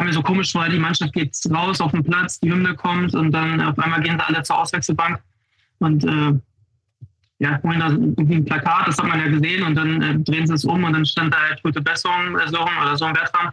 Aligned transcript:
kam 0.00 0.06
mir 0.06 0.14
so 0.14 0.22
komisch 0.22 0.52
vor, 0.52 0.66
die 0.66 0.78
Mannschaft 0.78 1.12
geht 1.12 1.36
raus 1.52 1.78
auf 1.82 1.92
den 1.92 2.02
Platz, 2.02 2.40
die 2.40 2.50
Hymne 2.50 2.74
kommt 2.74 3.14
und 3.14 3.32
dann 3.32 3.60
auf 3.60 3.78
einmal 3.78 4.00
gehen 4.00 4.18
sie 4.18 4.26
alle 4.26 4.42
zur 4.42 4.58
Auswechselbank 4.58 5.20
und 5.80 6.04
äh, 6.04 6.32
ja, 7.38 7.60
holen 7.62 7.80
da 7.80 7.88
irgendwie 7.88 8.36
ein 8.36 8.46
Plakat, 8.46 8.88
das 8.88 8.96
hat 8.96 9.06
man 9.06 9.20
ja 9.20 9.28
gesehen 9.28 9.62
und 9.62 9.74
dann 9.74 10.00
äh, 10.00 10.18
drehen 10.20 10.46
sie 10.46 10.54
es 10.54 10.64
um 10.64 10.84
und 10.84 10.94
dann 10.94 11.04
stand 11.04 11.34
da 11.34 11.38
halt 11.38 11.62
gute 11.62 11.82
Besserung, 11.82 12.38
äh, 12.38 12.48
oder 12.48 12.96
so 12.96 13.04
ein 13.04 13.12
Bertram. 13.12 13.52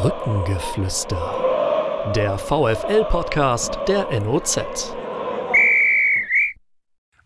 Brückengeflüster. 0.00 2.12
Der 2.16 2.38
VFL-Podcast 2.38 3.80
der 3.86 4.08
NOZ. 4.18 4.96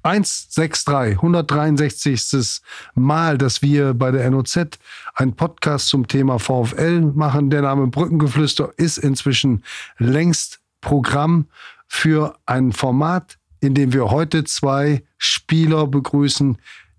163, 0.02 1.16
163. 1.16 2.60
Mal, 2.94 3.36
dass 3.36 3.62
wir 3.62 3.94
bei 3.94 4.10
der 4.10 4.30
NOZ 4.30 4.78
einen 5.14 5.36
Podcast 5.36 5.88
zum 5.88 6.08
Thema 6.08 6.38
VfL 6.38 7.00
machen. 7.02 7.50
Der 7.50 7.62
Name 7.62 7.86
Brückengeflüster 7.88 8.72
ist 8.76 8.98
inzwischen 8.98 9.62
längst 9.98 10.60
Programm 10.80 11.46
für 11.86 12.38
ein 12.46 12.72
Format, 12.72 13.38
in 13.60 13.74
dem 13.74 13.92
wir 13.92 14.10
heute 14.10 14.44
zwei 14.44 15.02
Spieler 15.18 15.86
begrüßen, 15.86 16.56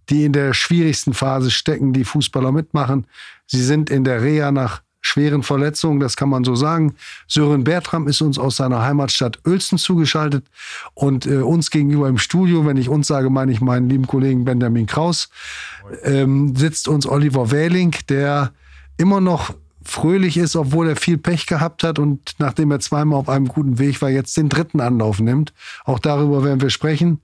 die 0.10 0.26
in 0.26 0.34
der 0.34 0.54
schwierigsten 0.54 1.14
Phase 1.14 1.50
stecken, 1.50 1.94
die 1.94 2.04
Fußballer 2.04 2.52
mitmachen. 2.52 3.08
Sie 3.48 3.64
sind 3.64 3.90
in 3.90 4.04
der 4.04 4.22
Reha 4.22 4.52
nach 4.52 4.82
schweren 5.02 5.44
Verletzungen, 5.44 6.00
das 6.00 6.16
kann 6.16 6.30
man 6.30 6.44
so 6.44 6.56
sagen. 6.56 6.96
Sören 7.28 7.64
Bertram 7.64 8.08
ist 8.08 8.22
uns 8.22 8.38
aus 8.38 8.56
seiner 8.56 8.84
Heimatstadt 8.84 9.40
Uelzen 9.46 9.78
zugeschaltet 9.78 10.46
und 10.94 11.26
äh, 11.26 11.38
uns 11.38 11.72
gegenüber 11.72 12.08
im 12.08 12.18
Studio, 12.18 12.66
wenn 12.66 12.78
ich 12.78 12.88
uns 12.88 13.08
sage, 13.08 13.30
meine 13.30 13.52
ich 13.52 13.62
meinen 13.62 13.90
lieben 13.90 14.08
Kollegen 14.08 14.46
Benjamin 14.46 14.86
Kraus, 14.86 15.30
ähm, 16.04 16.56
sitzt 16.56 16.88
uns 16.88 17.08
Oliver 17.08 17.52
Wähling, 17.52 17.96
der 18.10 18.54
immer 18.98 19.20
noch 19.20 19.54
fröhlich 19.84 20.38
ist, 20.38 20.56
obwohl 20.56 20.90
er 20.90 20.96
viel 20.96 21.18
Pech 21.18 21.48
gehabt 21.48 21.84
hat 21.84 22.00
und 22.00 22.36
nachdem 22.40 22.72
er 22.72 22.80
zweimal 22.80 23.20
auf 23.20 23.30
einem 23.30 23.48
guten 23.48 23.80
Weg 23.80 24.02
war, 24.02 24.10
jetzt 24.10 24.38
den 24.38 24.50
dritten 24.50 24.80
Anlauf 24.80 25.20
nimmt. 25.20 25.54
Auch 25.86 26.00
darüber 26.00 26.44
werden 26.44 26.62
wir 26.62 26.70
sprechen. 26.70 27.20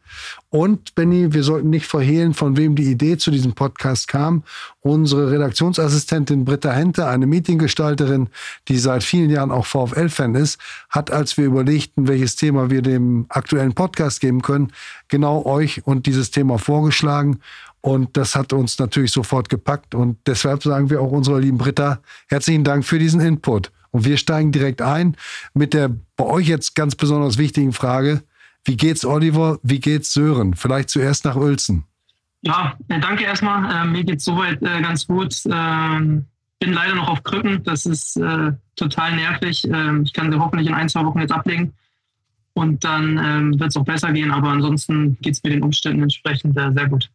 Und 0.49 0.95
Benny, 0.95 1.33
wir 1.33 1.43
sollten 1.43 1.69
nicht 1.69 1.85
verhehlen, 1.85 2.33
von 2.33 2.57
wem 2.57 2.75
die 2.75 2.89
Idee 2.89 3.17
zu 3.17 3.31
diesem 3.31 3.53
Podcast 3.53 4.07
kam. 4.07 4.43
Unsere 4.81 5.29
Redaktionsassistentin 5.31 6.45
Britta 6.45 6.71
Hente, 6.71 7.05
eine 7.05 7.27
Meetinggestalterin, 7.27 8.29
die 8.67 8.77
seit 8.77 9.03
vielen 9.03 9.29
Jahren 9.29 9.51
auch 9.51 9.65
VfL-Fan 9.65 10.35
ist, 10.35 10.59
hat, 10.89 11.11
als 11.11 11.37
wir 11.37 11.45
überlegten, 11.45 12.07
welches 12.07 12.37
Thema 12.37 12.69
wir 12.69 12.81
dem 12.81 13.25
aktuellen 13.29 13.73
Podcast 13.73 14.21
geben 14.21 14.41
können, 14.41 14.71
genau 15.09 15.45
euch 15.45 15.85
und 15.85 16.05
dieses 16.05 16.31
Thema 16.31 16.57
vorgeschlagen. 16.57 17.39
Und 17.81 18.17
das 18.17 18.35
hat 18.35 18.53
uns 18.53 18.79
natürlich 18.79 19.11
sofort 19.11 19.49
gepackt. 19.49 19.95
Und 19.95 20.17
deshalb 20.27 20.63
sagen 20.63 20.89
wir 20.89 21.01
auch 21.01 21.11
unserer 21.11 21.39
lieben 21.39 21.57
Britta 21.57 21.99
herzlichen 22.27 22.63
Dank 22.63 22.85
für 22.85 22.99
diesen 22.99 23.21
Input. 23.21 23.71
Und 23.91 24.05
wir 24.05 24.17
steigen 24.17 24.51
direkt 24.51 24.81
ein 24.81 25.15
mit 25.53 25.73
der 25.73 25.89
bei 26.15 26.25
euch 26.25 26.47
jetzt 26.47 26.75
ganz 26.75 26.95
besonders 26.95 27.37
wichtigen 27.37 27.73
Frage. 27.73 28.23
Wie 28.65 28.75
geht's 28.75 29.05
Oliver? 29.05 29.59
Wie 29.63 29.79
geht's 29.79 30.13
Sören? 30.13 30.53
Vielleicht 30.53 30.89
zuerst 30.89 31.23
nach 31.25 31.35
Uelzen. 31.35 31.85
Ja, 32.41 32.77
danke 32.87 33.23
erstmal. 33.23 33.73
Äh, 33.73 33.85
mir 33.85 34.03
geht's 34.03 34.25
soweit 34.25 34.61
äh, 34.61 34.81
ganz 34.81 35.07
gut. 35.07 35.35
Ähm, 35.49 36.25
bin 36.59 36.73
leider 36.73 36.95
noch 36.95 37.07
auf 37.07 37.23
Krücken. 37.23 37.63
Das 37.63 37.85
ist 37.85 38.17
äh, 38.17 38.51
total 38.75 39.15
nervig. 39.15 39.63
Ähm, 39.65 40.03
ich 40.03 40.13
kann 40.13 40.31
sie 40.31 40.39
hoffentlich 40.39 40.67
in 40.67 40.73
ein, 40.73 40.89
zwei 40.89 41.05
Wochen 41.05 41.19
jetzt 41.19 41.31
ablegen. 41.31 41.73
Und 42.53 42.83
dann 42.83 43.17
ähm, 43.17 43.59
wird 43.59 43.69
es 43.69 43.77
auch 43.77 43.85
besser 43.85 44.11
gehen. 44.11 44.31
Aber 44.31 44.49
ansonsten 44.49 45.17
geht 45.21 45.35
es 45.35 45.43
mir 45.43 45.51
den 45.51 45.63
Umständen 45.63 46.03
entsprechend 46.03 46.57
äh, 46.57 46.71
sehr 46.73 46.89
gut. 46.89 47.09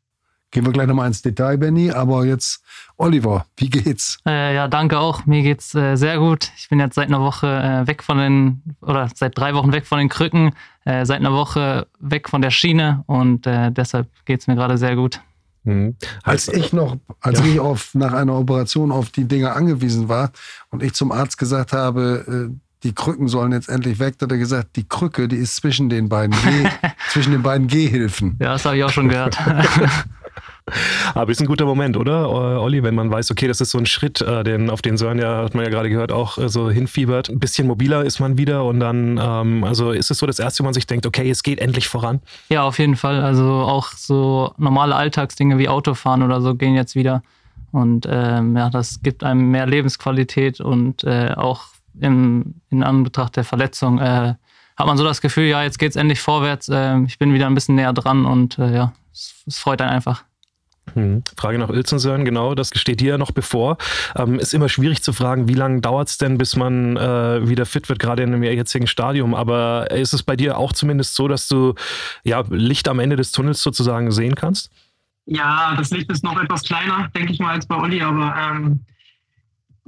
Gehen 0.53 0.67
wir 0.67 0.73
gleich 0.73 0.87
nochmal 0.87 1.07
ins 1.07 1.23
Detail, 1.23 1.57
Benny. 1.57 1.91
Aber 1.91 2.27
jetzt, 2.27 2.63
Oliver, 2.99 3.47
wie 3.57 3.71
geht's? 3.71 4.19
Äh, 4.27 4.55
ja, 4.55 4.69
danke 4.69 4.99
auch. 4.99 5.25
Mir 5.25 5.43
geht's 5.43 5.75
äh, 5.75 5.97
sehr 5.97 6.19
gut. 6.19 6.53
Ich 6.59 6.69
bin 6.69 6.79
jetzt 6.79 6.95
seit 6.95 7.09
einer 7.09 7.23
Woche 7.23 7.47
äh, 7.47 7.87
weg 7.87 8.03
von 8.03 8.19
den, 8.19 8.63
oder 8.83 9.09
seit 9.15 9.37
drei 9.37 9.55
Wochen 9.55 9.73
weg 9.73 9.87
von 9.87 9.99
den 9.99 10.11
Krücken, 10.11 10.55
äh, 10.85 11.07
seit 11.07 11.21
einer 11.21 11.33
Woche 11.33 11.87
weg 12.01 12.29
von 12.29 12.43
der 12.43 12.51
Schiene 12.51 13.03
und 13.07 13.47
äh, 13.47 13.73
deshalb 13.73 14.09
geht's 14.27 14.47
mir 14.47 14.55
gerade 14.55 14.77
sehr 14.77 14.95
gut. 14.95 15.21
Mhm. 15.65 15.97
Als 16.23 16.49
ich 16.49 16.75
noch, 16.75 16.99
als 17.23 17.39
ja. 17.39 17.47
ich 17.47 17.61
auf, 17.61 17.95
nach 17.95 18.13
einer 18.13 18.39
Operation 18.39 18.93
auf 18.93 19.09
die 19.09 19.25
Dinge 19.25 19.53
angewiesen 19.53 20.11
war 20.11 20.33
und 20.69 20.83
ich 20.83 20.93
zum 20.93 21.13
Arzt 21.13 21.39
gesagt 21.39 21.73
habe, 21.73 22.51
äh, 22.53 22.55
die 22.83 22.95
Krücken 22.95 23.29
sollen 23.29 23.53
jetzt 23.53 23.71
endlich 23.71 23.99
weg, 24.01 24.17
hat 24.21 24.31
er 24.31 24.39
gesagt, 24.39 24.77
die 24.77 24.87
Krücke, 24.87 25.29
die 25.29 25.37
ist 25.37 25.57
zwischen 25.57 25.89
den 25.89 26.11
beiden, 26.11 26.37
Geh, 26.45 26.69
zwischen 27.11 27.33
den 27.33 27.43
beiden 27.43 27.69
Gehhilfen. 27.69 28.37
Ja, 28.39 28.53
das 28.53 28.67
habe 28.67 28.77
ich 28.77 28.85
auch 28.85 28.91
schon 28.91 29.09
gehört. 29.09 29.39
Aber 31.15 31.31
ist 31.31 31.41
ein 31.41 31.47
guter 31.47 31.65
Moment, 31.65 31.97
oder, 31.97 32.31
Olli, 32.31 32.83
wenn 32.83 32.95
man 32.95 33.11
weiß, 33.11 33.31
okay, 33.31 33.49
das 33.49 33.61
ist 33.61 33.71
so 33.71 33.79
ein 33.79 33.87
Schritt, 33.87 34.21
äh, 34.21 34.45
den, 34.45 34.71
auf 34.71 34.83
den 34.83 34.97
Sören 34.97 35.19
ja, 35.19 35.43
hat 35.43 35.55
man 35.55 35.65
ja 35.65 35.71
gerade 35.71 35.89
gehört, 35.89 36.13
auch 36.13 36.39
äh, 36.39 36.49
so 36.49 36.71
hinfiebert. 36.71 37.29
Ein 37.29 37.39
bisschen 37.39 37.67
mobiler 37.67 38.05
ist 38.05 38.21
man 38.21 38.39
wieder 38.39 38.65
und 38.65 38.81
dann, 38.81 39.19
ähm, 39.21 39.65
also 39.65 39.93
ist 39.93 40.11
es 40.11 40.19
so 40.19 40.27
das 40.27 40.39
Erste, 40.39 40.63
wo 40.63 40.65
man 40.65 40.75
sich 40.75 40.87
denkt, 40.87 41.07
okay, 41.07 41.29
es 41.31 41.43
geht 41.43 41.59
endlich 41.59 41.89
voran? 41.89 42.21
Ja, 42.49 42.63
auf 42.63 42.79
jeden 42.79 42.97
Fall. 42.97 43.23
Also 43.23 43.45
auch 43.45 43.89
so 43.89 44.53
normale 44.57 44.95
Alltagsdinge 44.95 45.59
wie 45.59 45.69
Autofahren 45.69 46.23
oder 46.23 46.41
so 46.41 46.55
gehen 46.55 46.75
jetzt 46.75 46.95
wieder. 46.95 47.23
Und 47.73 48.07
ähm, 48.09 48.57
ja, 48.57 48.71
das 48.71 49.03
gibt 49.03 49.25
einem 49.25 49.51
mehr 49.51 49.67
Lebensqualität 49.67 50.61
und 50.61 51.05
äh, 51.05 51.33
auch 51.35 51.65
im, 51.99 52.55
in 52.71 52.83
Anbetracht 52.83 53.37
der 53.37 53.45
Verletzung 53.45 53.99
äh, 53.99 54.35
hat 54.77 54.87
man 54.87 54.97
so 54.97 55.05
das 55.05 55.21
Gefühl, 55.21 55.47
ja, 55.47 55.63
jetzt 55.63 55.79
geht 55.79 55.91
es 55.91 55.97
endlich 55.97 56.21
vorwärts. 56.21 56.69
Äh, 56.69 57.01
ich 57.05 57.19
bin 57.19 57.33
wieder 57.33 57.47
ein 57.47 57.55
bisschen 57.55 57.75
näher 57.75 57.93
dran 57.93 58.27
und 58.27 58.59
äh, 58.59 58.75
ja, 58.75 58.93
es, 59.13 59.43
es 59.47 59.59
freut 59.59 59.81
einen 59.81 59.91
einfach. 59.91 60.25
Hm. 60.95 61.23
Frage 61.37 61.59
nach 61.59 61.69
Uelzensören, 61.69 62.25
genau, 62.25 62.55
das 62.55 62.71
steht 62.75 63.01
dir 63.01 63.11
ja 63.11 63.19
noch 63.19 63.31
bevor. 63.31 63.79
Ähm, 64.17 64.39
ist 64.39 64.53
immer 64.53 64.69
schwierig 64.69 65.03
zu 65.03 65.13
fragen, 65.13 65.49
wie 65.49 65.55
lange 65.55 65.81
dauert 65.81 66.09
es 66.09 66.19
denn, 66.19 66.39
bis 66.39 66.57
man 66.57 66.97
äh, 66.97 67.49
wieder 67.49 67.67
fit 67.67 67.89
wird, 67.89 67.99
gerade 67.99 68.23
in 68.23 68.35
einem 68.35 68.43
jetzigen 68.43 68.87
Stadium. 68.87 69.35
Aber 69.35 69.91
ist 69.91 70.13
es 70.13 70.23
bei 70.23 70.37
dir 70.37 70.59
auch 70.59 70.73
zumindest 70.73 71.15
so, 71.15 71.29
dass 71.29 71.49
du 71.49 71.75
ja, 72.25 72.43
Licht 72.51 72.89
am 72.89 72.99
Ende 72.99 73.17
des 73.17 73.33
Tunnels 73.33 73.63
sozusagen 73.63 74.11
sehen 74.11 74.35
kannst? 74.35 74.71
Ja, 75.27 75.75
das 75.77 75.91
Licht 75.91 76.11
ist 76.11 76.25
noch 76.25 76.41
etwas 76.41 76.65
kleiner, 76.65 77.09
denke 77.15 77.33
ich 77.33 77.39
mal, 77.39 77.53
als 77.53 77.67
bei 77.67 77.77
Olli, 77.77 78.03
aber 78.03 78.35
ähm, 78.37 78.81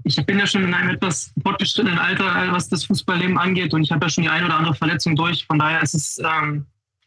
ich 0.05 0.17
bin 0.25 0.39
ja 0.39 0.47
schon 0.47 0.63
in 0.63 0.75
einem 0.75 0.91
etwas 0.91 1.33
fortgeschrittenen 1.43 1.99
Alter, 1.99 2.53
was 2.53 2.69
das 2.69 2.85
Fußballleben 2.85 3.37
angeht 3.37 3.75
und 3.75 3.83
ich 3.83 3.91
habe 3.91 4.07
ja 4.07 4.11
schon 4.11 4.23
die 4.23 4.31
eine 4.31 4.47
oder 4.47 4.57
andere 4.57 4.75
Verletzung 4.75 5.17
durch. 5.17 5.45
Von 5.47 5.59
daher 5.59 5.83
ist 5.83 5.95
es 5.95 6.19
ähm, 6.19 6.67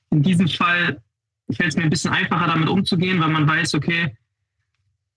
in 0.09 0.23
diesem 0.23 0.47
Fall 0.47 1.01
fällt 1.55 1.69
es 1.69 1.77
mir 1.77 1.83
ein 1.83 1.89
bisschen 1.89 2.11
einfacher, 2.11 2.47
damit 2.47 2.69
umzugehen, 2.69 3.19
weil 3.19 3.29
man 3.29 3.47
weiß, 3.47 3.75
okay, 3.75 4.15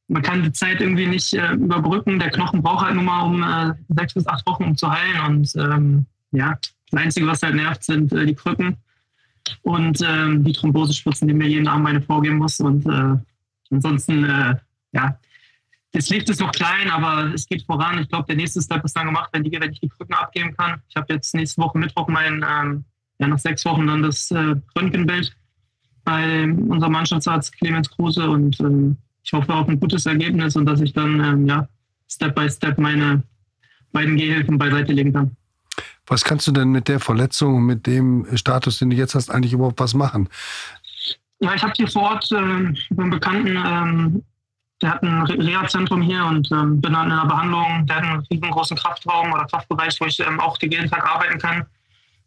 man 0.09 0.23
kann 0.23 0.43
die 0.43 0.53
Zeit 0.53 0.81
irgendwie 0.81 1.07
nicht 1.07 1.33
äh, 1.35 1.53
überbrücken. 1.53 2.19
Der 2.19 2.31
Knochen 2.31 2.63
braucht 2.63 2.85
halt 2.85 2.95
nur 2.95 3.05
mal 3.05 3.23
um 3.23 3.43
äh, 3.43 3.75
sechs 3.89 4.15
bis 4.15 4.27
acht 4.27 4.45
Wochen, 4.47 4.65
um 4.65 4.77
zu 4.77 4.91
heilen. 4.91 5.21
Und 5.27 5.55
ähm, 5.57 6.07
ja, 6.33 6.59
das 6.91 7.01
Einzige, 7.01 7.27
was 7.27 7.43
halt 7.43 7.55
nervt, 7.55 7.85
sind 7.85 8.13
äh, 8.13 8.27
die 8.27 8.35
Krücken 8.35 8.77
und 9.63 10.01
ähm, 10.05 10.45
die 10.45 10.53
Thrombosespritzen, 10.53 11.29
die 11.29 11.35
mir 11.35 11.49
jeden 11.49 11.69
Abend 11.69 11.85
meine 11.85 12.03
vorgeben 12.03 12.39
muss. 12.39 12.59
Und 12.59 12.87
äh, 12.87 13.17
ansonsten, 13.71 14.25
äh, 14.25 14.57
ja, 14.93 15.17
das 15.93 16.09
Licht 16.09 16.29
ist 16.29 16.41
noch 16.41 16.53
klein, 16.53 16.91
aber 16.91 17.33
es 17.33 17.47
geht 17.47 17.63
voran. 17.63 17.99
Ich 17.99 18.09
glaube, 18.09 18.27
der 18.27 18.37
nächste 18.37 18.61
Step 18.61 18.85
ist 18.85 18.97
dann 18.97 19.07
gemacht, 19.07 19.31
wenn, 19.33 19.45
die, 19.45 19.53
wenn 19.53 19.73
ich 19.73 19.81
die 19.81 19.89
Krücken 19.89 20.15
abgeben 20.15 20.57
kann. 20.57 20.83
Ich 20.89 20.97
habe 20.97 21.13
jetzt 21.13 21.35
nächste 21.35 21.63
Woche 21.63 21.79
Mittwoch 21.79 22.09
mein, 22.09 22.45
ähm, 22.49 22.85
ja, 23.19 23.29
nach 23.29 23.39
sechs 23.39 23.65
Wochen 23.65 23.87
dann 23.87 24.03
das 24.03 24.31
äh, 24.33 24.55
Röntgenbild 24.77 25.37
bei 26.05 26.45
unserem 26.45 26.93
Mannschaftsarzt 26.93 27.57
Clemens 27.57 27.91
Kruse 27.91 28.29
und 28.29 28.59
ähm, 28.61 28.97
ich 29.23 29.33
hoffe 29.33 29.53
auf 29.53 29.69
ein 29.69 29.79
gutes 29.79 30.07
Ergebnis 30.07 30.57
und 30.57 30.67
dass 30.67 30.81
ich 30.81 30.93
dann 30.93 31.21
ähm, 31.21 31.47
ja, 31.47 31.69
Step 32.09 32.35
by 32.35 32.49
Step 32.49 32.79
meine 32.79 33.23
beiden 33.93 34.17
Gehhilfen 34.17 34.59
beiseite 34.59 34.93
legen 34.93 35.13
kann. 35.13 35.37
Was 36.07 36.25
kannst 36.25 36.47
du 36.47 36.53
denn 36.53 36.71
mit 36.71 36.89
der 36.89 37.01
Verletzung 37.01 37.65
mit 37.65 37.87
dem 37.87 38.27
Status, 38.37 38.79
den 38.79 38.91
du 38.91 38.97
jetzt 38.97 39.15
hast, 39.15 39.31
eigentlich 39.31 39.53
überhaupt 39.53 39.79
was 39.79 39.95
machen? 39.95 40.29
Ja, 41.41 41.55
ich 41.55 41.63
habe 41.63 41.73
hier 41.77 41.89
vor 41.89 42.03
Ort 42.03 42.31
äh, 42.33 42.37
einen 42.37 43.11
Bekannten, 43.11 43.57
ähm, 43.57 44.23
der 44.83 44.91
hat 44.91 45.03
ein 45.03 45.23
Reha-Zentrum 45.23 46.03
hier 46.03 46.25
und 46.25 46.51
ähm, 46.51 46.81
bin 46.81 46.93
dann 46.93 47.07
in 47.07 47.13
einer 47.13 47.27
Behandlung. 47.27 47.87
Der 47.87 47.97
hat 47.97 48.03
einen 48.05 48.21
riesengroßen 48.31 48.77
Kraftraum 48.77 49.33
oder 49.33 49.45
Kraftbereich, 49.45 50.01
wo 50.01 50.07
ich 50.07 50.19
ähm, 50.21 50.41
auch 50.41 50.57
den 50.57 50.73
jeden 50.73 50.89
Tag 50.89 51.07
arbeiten 51.07 51.39
kann 51.39 51.67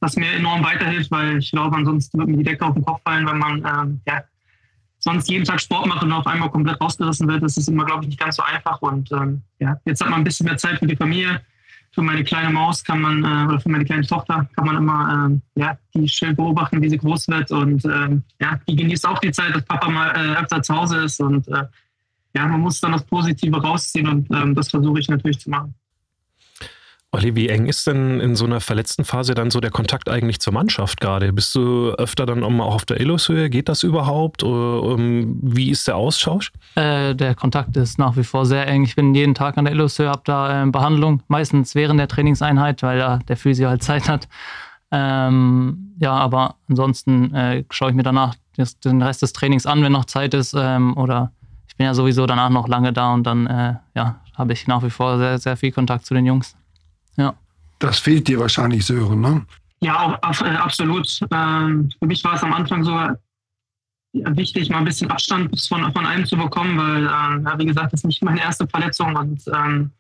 was 0.04 0.18
mir 0.18 0.34
enorm 0.34 0.64
weiterhilft, 0.64 1.10
weil 1.12 1.38
ich 1.38 1.52
glaube, 1.52 1.78
ansonsten 1.78 2.20
wird 2.20 2.28
mir 2.28 2.38
die 2.38 2.44
Decke 2.44 2.66
auf 2.66 2.74
den 2.74 2.84
Kopf 2.84 3.02
fallen, 3.04 3.26
wenn 3.26 3.38
man 3.38 3.58
ähm, 3.66 4.02
ja, 4.06 4.22
sonst 5.00 5.30
jeden 5.30 5.46
Tag 5.46 5.62
Sport 5.62 5.88
macht 5.88 6.04
und 6.04 6.12
auf 6.12 6.28
einmal 6.28 6.52
komplett 6.52 6.80
rausgerissen 6.82 7.28
wird. 7.28 7.42
Das 7.42 7.56
ist 7.56 7.70
immer, 7.70 7.86
glaube 7.86 8.04
ich, 8.04 8.10
nicht 8.10 8.20
ganz 8.20 8.36
so 8.36 8.44
einfach. 8.44 8.82
Und 8.82 9.12
ähm, 9.14 9.42
ja, 9.60 9.80
jetzt 9.86 10.02
hat 10.02 10.10
man 10.10 10.20
ein 10.20 10.24
bisschen 10.26 10.46
mehr 10.46 10.58
Zeit 10.58 10.80
für 10.80 10.88
die 10.88 10.98
Familie. 10.98 11.42
Für 11.94 12.02
meine 12.02 12.24
kleine 12.24 12.50
Maus 12.52 12.84
kann 12.84 13.00
man, 13.00 13.24
äh, 13.24 13.48
oder 13.48 13.62
für 13.62 13.70
meine 13.70 13.86
kleine 13.86 14.06
Tochter 14.06 14.48
kann 14.56 14.66
man 14.66 14.76
immer 14.76 15.28
ähm, 15.28 15.42
ja, 15.56 15.78
die 15.94 16.08
schön 16.10 16.36
beobachten, 16.36 16.82
wie 16.82 16.90
sie 16.90 16.98
groß 16.98 17.30
wird. 17.30 17.52
Und 17.52 17.86
ähm, 17.86 18.24
ja, 18.42 18.60
die 18.68 18.76
genießt 18.76 19.08
auch 19.08 19.20
die 19.20 19.32
Zeit, 19.32 19.56
dass 19.56 19.64
Papa 19.64 19.90
mal 19.90 20.10
äh, 20.10 20.42
öfter 20.42 20.62
zu 20.62 20.76
Hause 20.76 20.98
ist. 20.98 21.22
Und 21.22 21.48
äh, 21.48 21.64
ja, 22.36 22.46
man 22.46 22.60
muss 22.60 22.82
dann 22.82 22.92
das 22.92 23.06
Positive 23.06 23.62
rausziehen 23.62 24.08
und 24.08 24.30
ähm, 24.32 24.54
das 24.54 24.70
versuche 24.70 25.00
ich 25.00 25.08
natürlich 25.08 25.40
zu 25.40 25.50
machen. 25.50 25.74
Olli, 27.14 27.36
wie 27.36 27.48
eng 27.48 27.68
ist 27.68 27.86
denn 27.86 28.20
in 28.20 28.36
so 28.36 28.46
einer 28.46 28.60
verletzten 28.60 29.06
Phase 29.06 29.36
dann 29.36 29.52
so 29.52 29.60
der 29.60 29.70
Kontakt 29.70 30.10
eigentlich 30.10 30.40
zur 30.40 30.52
Mannschaft 30.52 31.00
gerade? 31.00 31.32
Bist 31.32 31.54
du 31.54 31.92
öfter 31.92 32.26
dann 32.26 32.44
auch 32.44 32.74
auf 32.74 32.86
der 32.86 33.00
Illushöhe? 33.00 33.52
Geht 33.52 33.70
das 33.70 33.84
überhaupt? 33.84 34.42
Ähm, 34.42 35.38
wie 35.44 35.70
ist 35.70 35.88
der 35.88 35.96
Austausch? 35.96 36.52
Äh, 36.74 37.14
der 37.14 37.36
Kontakt 37.36 37.78
ist 37.78 38.00
nach 38.00 38.18
wie 38.18 38.24
vor 38.24 38.48
sehr 38.48 38.68
eng. 38.68 38.84
Ich 38.84 38.96
bin 38.96 39.14
jeden 39.14 39.36
Tag 39.36 39.60
an 39.60 39.66
der 39.66 39.76
Illushöhe, 39.76 40.10
habe 40.10 40.24
da 40.26 40.64
äh, 40.64 40.66
Behandlung, 40.66 41.22
meistens 41.28 41.76
während 41.76 42.00
der 42.00 42.08
Trainingseinheit, 42.08 42.82
weil 42.82 42.98
da 42.98 43.20
der 43.20 43.38
Physio 43.38 43.70
halt 43.70 43.84
Zeit 43.84 44.10
hat. 44.10 44.28
Ähm, 44.90 45.94
ja, 46.00 46.14
aber 46.14 46.56
ansonsten 46.68 47.32
äh, 47.36 47.64
schaue 47.70 47.92
ich 47.92 47.96
mir 47.96 48.02
danach 48.02 48.34
den 48.84 49.04
Rest 49.04 49.22
des 49.22 49.34
Trainings 49.34 49.68
an, 49.68 49.84
wenn 49.84 49.92
noch 49.92 50.06
Zeit 50.06 50.34
ist. 50.34 50.56
Ähm, 50.58 50.98
oder 50.98 51.32
ich 51.68 51.76
bin 51.76 51.86
ja 51.86 51.94
sowieso 51.94 52.26
danach 52.26 52.50
noch 52.50 52.68
lange 52.68 52.92
da 52.92 53.14
und 53.14 53.22
dann 53.22 53.46
äh, 53.46 53.76
ja, 53.94 54.20
habe 54.36 54.54
ich 54.54 54.66
nach 54.66 54.82
wie 54.82 54.90
vor 54.90 55.20
sehr, 55.20 55.38
sehr 55.38 55.58
viel 55.58 55.72
Kontakt 55.72 56.08
zu 56.08 56.16
den 56.16 56.26
Jungs. 56.26 56.56
Das 57.84 58.00
fehlt 58.00 58.30
dir 58.30 58.40
wahrscheinlich, 58.40 58.86
Sören, 58.86 59.20
ne? 59.20 59.46
Ja, 59.82 60.18
äh, 60.24 60.56
absolut. 60.56 61.20
Ähm, 61.34 61.92
für 62.00 62.06
mich 62.08 62.24
war 62.24 62.36
es 62.36 62.44
am 62.44 62.54
Anfang 62.54 62.82
sogar 62.86 63.20
wichtig, 64.14 64.70
mal 64.70 64.78
ein 64.78 64.86
bisschen 64.86 65.12
Abstand 65.12 65.60
von, 65.68 65.92
von 65.92 66.06
einem 66.06 66.26
zu 66.26 66.38
bekommen, 66.38 66.78
weil, 66.78 67.08
ähm, 67.08 67.60
wie 67.60 67.66
gesagt, 67.66 67.92
das 67.92 68.00
ist 68.00 68.06
nicht 68.06 68.24
meine 68.24 68.40
erste 68.40 68.66
Verletzung 68.70 69.14
und 69.18 69.44
ähm, 69.54 69.92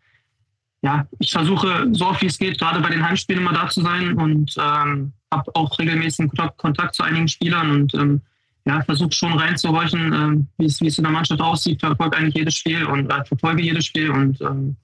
ja, 0.81 1.06
ich 1.19 1.31
versuche 1.31 1.89
so 1.91 2.07
oft 2.07 2.21
wie 2.21 2.27
es 2.27 2.38
geht, 2.38 2.57
gerade 2.57 2.80
bei 2.80 2.89
den 2.89 3.06
Heimspielen 3.06 3.41
immer 3.41 3.51
da 3.51 3.68
zu 3.68 3.81
sein 3.81 4.13
und 4.13 4.56
ähm, 4.57 5.12
habe 5.29 5.51
auch 5.53 5.77
regelmäßigen 5.77 6.29
Kontakt, 6.29 6.57
Kontakt, 6.59 6.95
zu 6.95 7.03
einigen 7.03 7.27
Spielern 7.27 7.69
und 7.69 7.94
ähm, 7.95 8.21
ja, 8.65 8.81
versuche 8.83 9.12
schon 9.12 9.33
reinzuhorchen, 9.33 10.13
ähm, 10.13 10.47
wie 10.57 10.68
es 10.68 10.79
in 10.79 11.03
der 11.03 11.12
Mannschaft 11.12 11.41
aussieht, 11.41 11.81
verfolge 11.81 12.15
eigentlich 12.15 12.36
jedes 12.36 12.56
Spiel 12.56 12.86
und 12.86 13.12
äh, 13.12 13.25
verfolge 13.25 13.62
jedes 13.62 13.86
Spiel 13.88 14.09
und 14.09 14.39
ähm, 14.39 14.77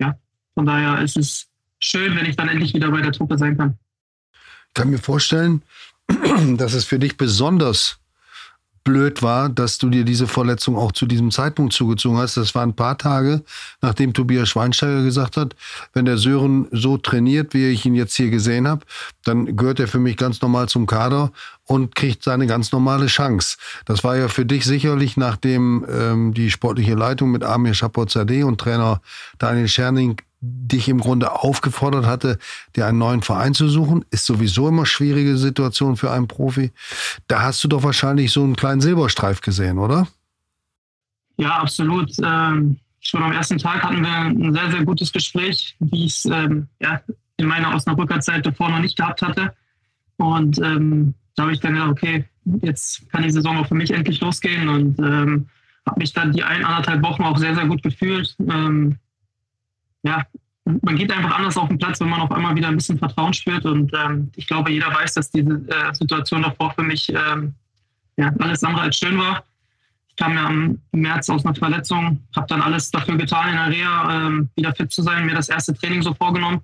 ja, 0.00 0.14
von 0.54 0.64
daher 0.64 1.02
ist 1.02 1.18
es 1.18 1.50
schön, 1.84 2.16
wenn 2.16 2.26
ich 2.26 2.36
dann 2.36 2.48
endlich 2.48 2.74
wieder 2.74 2.90
bei 2.90 3.00
der 3.00 3.12
Truppe 3.12 3.38
sein 3.38 3.56
kann. 3.56 3.78
Ich 4.68 4.74
kann 4.74 4.90
mir 4.90 4.98
vorstellen, 4.98 5.62
dass 6.56 6.74
es 6.74 6.84
für 6.84 6.98
dich 6.98 7.16
besonders 7.16 7.98
blöd 8.84 9.22
war, 9.22 9.48
dass 9.48 9.78
du 9.78 9.88
dir 9.88 10.04
diese 10.04 10.26
Verletzung 10.26 10.76
auch 10.76 10.92
zu 10.92 11.06
diesem 11.06 11.30
Zeitpunkt 11.30 11.72
zugezogen 11.72 12.18
hast. 12.18 12.36
Das 12.36 12.54
waren 12.54 12.70
ein 12.70 12.76
paar 12.76 12.98
Tage, 12.98 13.42
nachdem 13.80 14.12
Tobias 14.12 14.50
Schweinsteiger 14.50 15.02
gesagt 15.02 15.38
hat, 15.38 15.56
wenn 15.94 16.04
der 16.04 16.18
Sören 16.18 16.68
so 16.70 16.98
trainiert, 16.98 17.54
wie 17.54 17.70
ich 17.70 17.86
ihn 17.86 17.94
jetzt 17.94 18.14
hier 18.14 18.28
gesehen 18.28 18.68
habe, 18.68 18.84
dann 19.24 19.56
gehört 19.56 19.80
er 19.80 19.88
für 19.88 19.98
mich 19.98 20.18
ganz 20.18 20.42
normal 20.42 20.68
zum 20.68 20.86
Kader 20.86 21.32
und 21.64 21.94
kriegt 21.94 22.22
seine 22.22 22.46
ganz 22.46 22.72
normale 22.72 23.06
Chance. 23.06 23.56
Das 23.86 24.04
war 24.04 24.16
ja 24.16 24.28
für 24.28 24.44
dich 24.44 24.66
sicherlich, 24.66 25.16
nachdem 25.16 25.86
ähm, 25.90 26.34
die 26.34 26.50
sportliche 26.50 26.94
Leitung 26.94 27.30
mit 27.30 27.42
Amir 27.42 27.72
Chapotzadeh 27.72 28.42
und 28.42 28.60
Trainer 28.60 29.00
Daniel 29.38 29.68
Scherning 29.68 30.16
dich 30.44 30.88
im 30.88 31.00
Grunde 31.00 31.32
aufgefordert 31.32 32.06
hatte, 32.06 32.38
dir 32.76 32.86
einen 32.86 32.98
neuen 32.98 33.22
Verein 33.22 33.54
zu 33.54 33.68
suchen, 33.68 34.04
ist 34.10 34.26
sowieso 34.26 34.68
immer 34.68 34.86
schwierige 34.86 35.36
Situation 35.36 35.96
für 35.96 36.10
einen 36.10 36.28
Profi. 36.28 36.72
Da 37.28 37.42
hast 37.42 37.62
du 37.64 37.68
doch 37.68 37.82
wahrscheinlich 37.82 38.32
so 38.32 38.42
einen 38.42 38.56
kleinen 38.56 38.80
Silberstreif 38.80 39.40
gesehen, 39.40 39.78
oder? 39.78 40.06
Ja, 41.36 41.58
absolut. 41.58 42.10
Ähm, 42.22 42.78
schon 43.00 43.22
am 43.22 43.32
ersten 43.32 43.58
Tag 43.58 43.82
hatten 43.82 44.02
wir 44.02 44.10
ein 44.10 44.52
sehr, 44.52 44.70
sehr 44.70 44.84
gutes 44.84 45.12
Gespräch, 45.12 45.76
wie 45.80 46.06
ich 46.06 46.12
es 46.12 46.24
ähm, 46.26 46.68
ja, 46.80 47.00
in 47.36 47.46
meiner 47.46 47.74
Osnabrücker 47.74 48.20
Zeit 48.20 48.46
davor 48.46 48.70
noch 48.70 48.80
nicht 48.80 48.96
gehabt 48.96 49.22
hatte. 49.22 49.54
Und 50.16 50.58
ähm, 50.58 51.14
da 51.36 51.44
habe 51.44 51.52
ich 51.52 51.60
dann 51.60 51.74
gedacht, 51.74 51.90
okay, 51.90 52.24
jetzt 52.62 53.08
kann 53.10 53.22
die 53.22 53.30
Saison 53.30 53.58
auch 53.58 53.66
für 53.66 53.74
mich 53.74 53.90
endlich 53.90 54.20
losgehen 54.20 54.68
und 54.68 54.98
ähm, 54.98 55.48
habe 55.86 55.98
mich 55.98 56.12
dann 56.12 56.32
die 56.32 56.42
ein, 56.42 56.64
anderthalb 56.64 57.02
Wochen 57.02 57.22
auch 57.24 57.38
sehr, 57.38 57.54
sehr 57.54 57.66
gut 57.66 57.82
gefühlt. 57.82 58.36
Ähm, 58.40 58.98
ja, 60.04 60.24
man 60.64 60.96
geht 60.96 61.12
einfach 61.12 61.36
anders 61.36 61.56
auf 61.56 61.68
den 61.68 61.78
Platz, 61.78 62.00
wenn 62.00 62.08
man 62.08 62.20
auf 62.20 62.30
einmal 62.30 62.54
wieder 62.54 62.68
ein 62.68 62.76
bisschen 62.76 62.98
Vertrauen 62.98 63.34
spürt. 63.34 63.66
Und 63.66 63.92
ähm, 63.94 64.30
ich 64.36 64.46
glaube, 64.46 64.70
jeder 64.70 64.94
weiß, 64.94 65.14
dass 65.14 65.30
diese 65.30 65.62
äh, 65.68 65.94
Situation 65.94 66.42
davor 66.42 66.72
für 66.72 66.82
mich 66.82 67.10
ähm, 67.10 67.54
ja, 68.16 68.32
alles 68.38 68.64
andere 68.64 68.84
als 68.84 68.96
schön 68.96 69.18
war. 69.18 69.44
Ich 70.08 70.16
kam 70.16 70.34
ja 70.34 70.48
im 70.48 70.78
März 70.92 71.28
aus 71.28 71.44
einer 71.44 71.54
Verletzung, 71.54 72.20
habe 72.36 72.46
dann 72.46 72.62
alles 72.62 72.90
dafür 72.90 73.16
getan, 73.16 73.50
in 73.50 73.56
der 73.56 73.68
Reha 73.68 74.26
ähm, 74.26 74.48
wieder 74.56 74.74
fit 74.74 74.90
zu 74.90 75.02
sein, 75.02 75.26
mir 75.26 75.34
das 75.34 75.48
erste 75.48 75.74
Training 75.74 76.02
so 76.02 76.14
vorgenommen 76.14 76.60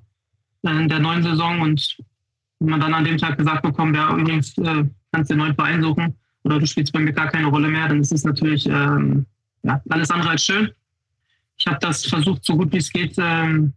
äh, 0.62 0.70
in 0.70 0.88
der 0.88 1.00
neuen 1.00 1.22
Saison. 1.22 1.60
Und 1.60 1.98
wenn 2.60 2.70
man 2.70 2.80
dann 2.80 2.94
an 2.94 3.04
dem 3.04 3.18
Tag 3.18 3.36
gesagt 3.36 3.62
bekommt, 3.62 3.96
ja, 3.96 4.16
übrigens 4.16 4.56
äh, 4.58 4.84
kannst 5.12 5.30
du 5.30 5.34
den 5.34 5.38
neuen 5.38 5.54
Verein 5.54 5.82
suchen 5.82 6.16
oder 6.44 6.58
du 6.58 6.66
spielst 6.66 6.92
bei 6.92 7.00
mir 7.00 7.12
gar 7.12 7.28
keine 7.28 7.48
Rolle 7.48 7.68
mehr, 7.68 7.88
dann 7.88 8.00
ist 8.00 8.12
es 8.12 8.24
natürlich 8.24 8.66
ähm, 8.66 9.26
ja, 9.62 9.80
alles 9.90 10.10
andere 10.10 10.30
als 10.30 10.44
schön. 10.44 10.70
Ich 11.60 11.66
habe 11.66 11.78
das 11.80 12.06
versucht, 12.06 12.44
so 12.44 12.56
gut 12.56 12.72
wie 12.72 12.78
es 12.78 12.90
geht, 12.90 13.14
ähm, 13.18 13.74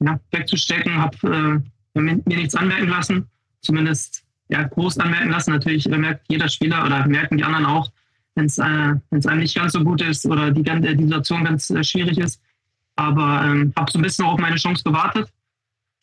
ja, 0.00 0.20
wegzustecken, 0.30 0.96
habe 0.96 1.62
äh, 1.94 2.00
mir 2.00 2.20
nichts 2.26 2.54
anmerken 2.54 2.88
lassen, 2.88 3.26
zumindest 3.62 4.24
ja, 4.48 4.64
groß 4.64 4.98
anmerken 4.98 5.30
lassen. 5.30 5.52
Natürlich 5.52 5.88
merkt 5.88 6.26
jeder 6.28 6.48
Spieler 6.48 6.84
oder 6.84 7.06
merken 7.06 7.38
die 7.38 7.44
anderen 7.44 7.64
auch, 7.64 7.90
wenn 8.34 8.44
es 8.44 8.58
äh, 8.58 8.62
einem 8.62 9.38
nicht 9.38 9.56
ganz 9.56 9.72
so 9.72 9.82
gut 9.82 10.02
ist 10.02 10.26
oder 10.26 10.50
die, 10.50 10.62
die 10.62 11.04
Situation 11.04 11.44
ganz 11.44 11.70
äh, 11.70 11.82
schwierig 11.82 12.18
ist. 12.18 12.42
Aber 12.96 13.42
ähm, 13.44 13.72
habe 13.76 13.90
so 13.90 13.98
ein 13.98 14.02
bisschen 14.02 14.26
auf 14.26 14.38
meine 14.38 14.56
Chance 14.56 14.84
gewartet. 14.84 15.32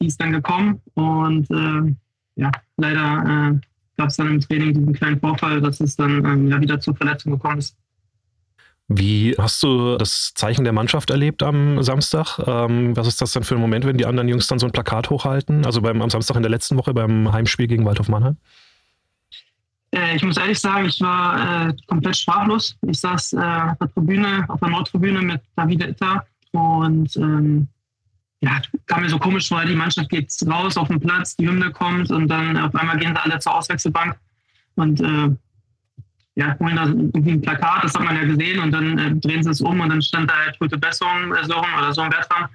Die 0.02 0.08
ist 0.08 0.20
dann 0.20 0.32
gekommen 0.32 0.82
und 0.96 1.50
äh, 1.52 1.96
ja, 2.36 2.52
leider 2.78 3.52
äh, 3.54 3.60
gab 3.98 4.10
es 4.10 4.16
dann 4.16 4.30
im 4.30 4.40
Training 4.42 4.74
diesen 4.74 4.94
kleinen 4.94 5.20
Vorfall, 5.20 5.62
dass 5.62 5.80
es 5.80 5.96
dann 5.96 6.26
ähm, 6.26 6.48
ja, 6.48 6.60
wieder 6.60 6.80
zur 6.80 6.96
Verletzung 6.96 7.34
gekommen 7.34 7.60
ist. 7.60 7.78
Wie 8.88 9.36
hast 9.38 9.64
du 9.64 9.98
das 9.98 10.34
Zeichen 10.36 10.64
der 10.64 10.74
Mannschaft 10.74 11.10
erlebt 11.10 11.44
am 11.44 11.82
Samstag? 11.82 12.40
Ähm, 12.46 12.96
was 12.96 13.08
ist 13.08 13.22
das 13.22 13.32
dann 13.32 13.44
für 13.44 13.56
ein 13.56 13.62
Moment, 13.62 13.86
wenn 13.86 13.98
die 13.98 14.06
anderen 14.06 14.28
Jungs 14.28 14.48
dann 14.48 14.60
so 14.60 14.66
ein 14.66 14.72
Plakat 14.72 15.10
hochhalten? 15.10 15.66
Also 15.66 15.82
beim, 15.82 16.02
am 16.02 16.10
Samstag 16.10 16.36
in 16.36 16.42
der 16.42 16.52
letzten 16.52 16.78
Woche 16.78 16.94
beim 16.94 17.32
Heimspiel 17.32 17.68
gegen 17.68 17.86
Waldhof 17.86 18.10
Mannheim? 18.10 18.38
Äh, 19.92 20.16
ich 20.16 20.24
muss 20.24 20.38
ehrlich 20.38 20.60
sagen, 20.60 20.86
ich 20.86 21.00
war 21.02 21.70
äh, 21.70 21.74
komplett 21.88 22.18
sprachlos. 22.18 22.76
Ich 22.88 23.00
saß 23.00 23.34
äh, 23.34 23.38
auf 23.38 23.78
der 23.80 23.94
Tribüne, 23.94 24.46
auf 24.48 24.60
der 24.60 24.70
Nordtribüne 24.70 25.22
mit 25.22 25.42
David 25.56 25.84
Itta 25.84 26.26
und 26.52 27.16
ähm, 27.16 27.68
ja, 28.42 28.62
kam 28.88 29.02
mir 29.02 29.10
so 29.10 29.20
komisch 29.20 29.48
vor, 29.48 29.64
die 29.66 29.76
Mannschaft 29.76 30.10
geht 30.10 30.34
raus 30.48 30.76
auf 30.76 30.88
den 30.88 31.00
Platz, 31.00 31.36
die 31.36 31.48
Hymne 31.48 31.72
kommt 31.72 32.12
und 32.12 32.28
dann 32.28 32.58
auf 32.58 32.74
einmal 32.74 32.98
gehen 32.98 33.14
sie 33.16 33.22
alle 33.22 33.40
zur 33.40 33.56
Auswechselbank 33.56 34.18
und 34.76 35.00
äh, 35.00 35.30
ja, 36.36 36.58
holen 36.60 36.76
da 36.76 36.86
irgendwie 36.86 37.32
ein 37.32 37.42
Plakat, 37.42 37.84
das 37.84 37.94
hat 37.94 38.04
man 38.04 38.16
ja 38.16 38.24
gesehen, 38.24 38.60
und 38.60 38.72
dann 38.72 38.98
äh, 38.98 39.16
drehen 39.16 39.44
sie 39.44 39.50
es 39.50 39.62
um 39.62 39.80
und 39.80 39.90
dann 39.90 40.02
stand 40.02 40.30
da 40.30 40.36
halt 40.36 40.58
gute 40.60 40.78
Besserung 40.78 41.34
äh, 41.34 41.46
oder 41.46 41.94
so 41.94 42.02
ein 42.02 42.10
Bertram. 42.10 42.48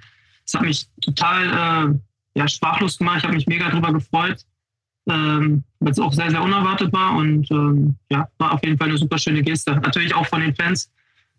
Das 0.44 0.54
hat 0.54 0.62
mich 0.62 0.88
total 1.02 1.94
äh, 1.94 2.38
ja, 2.38 2.48
sprachlos 2.48 2.98
gemacht. 2.98 3.18
Ich 3.18 3.24
habe 3.24 3.34
mich 3.34 3.46
mega 3.46 3.68
drüber 3.68 3.92
gefreut, 3.92 4.44
ähm, 5.08 5.64
weil 5.80 5.92
es 5.92 5.98
auch 5.98 6.12
sehr, 6.12 6.30
sehr 6.30 6.42
unerwartet 6.42 6.92
war 6.92 7.16
und 7.16 7.50
ähm, 7.50 7.96
ja, 8.10 8.28
war 8.38 8.52
auf 8.52 8.64
jeden 8.64 8.78
Fall 8.78 8.88
eine 8.88 8.98
super 8.98 9.18
schöne 9.18 9.42
Geste. 9.42 9.74
Natürlich 9.76 10.14
auch 10.14 10.26
von 10.26 10.40
den 10.40 10.54
Fans. 10.54 10.90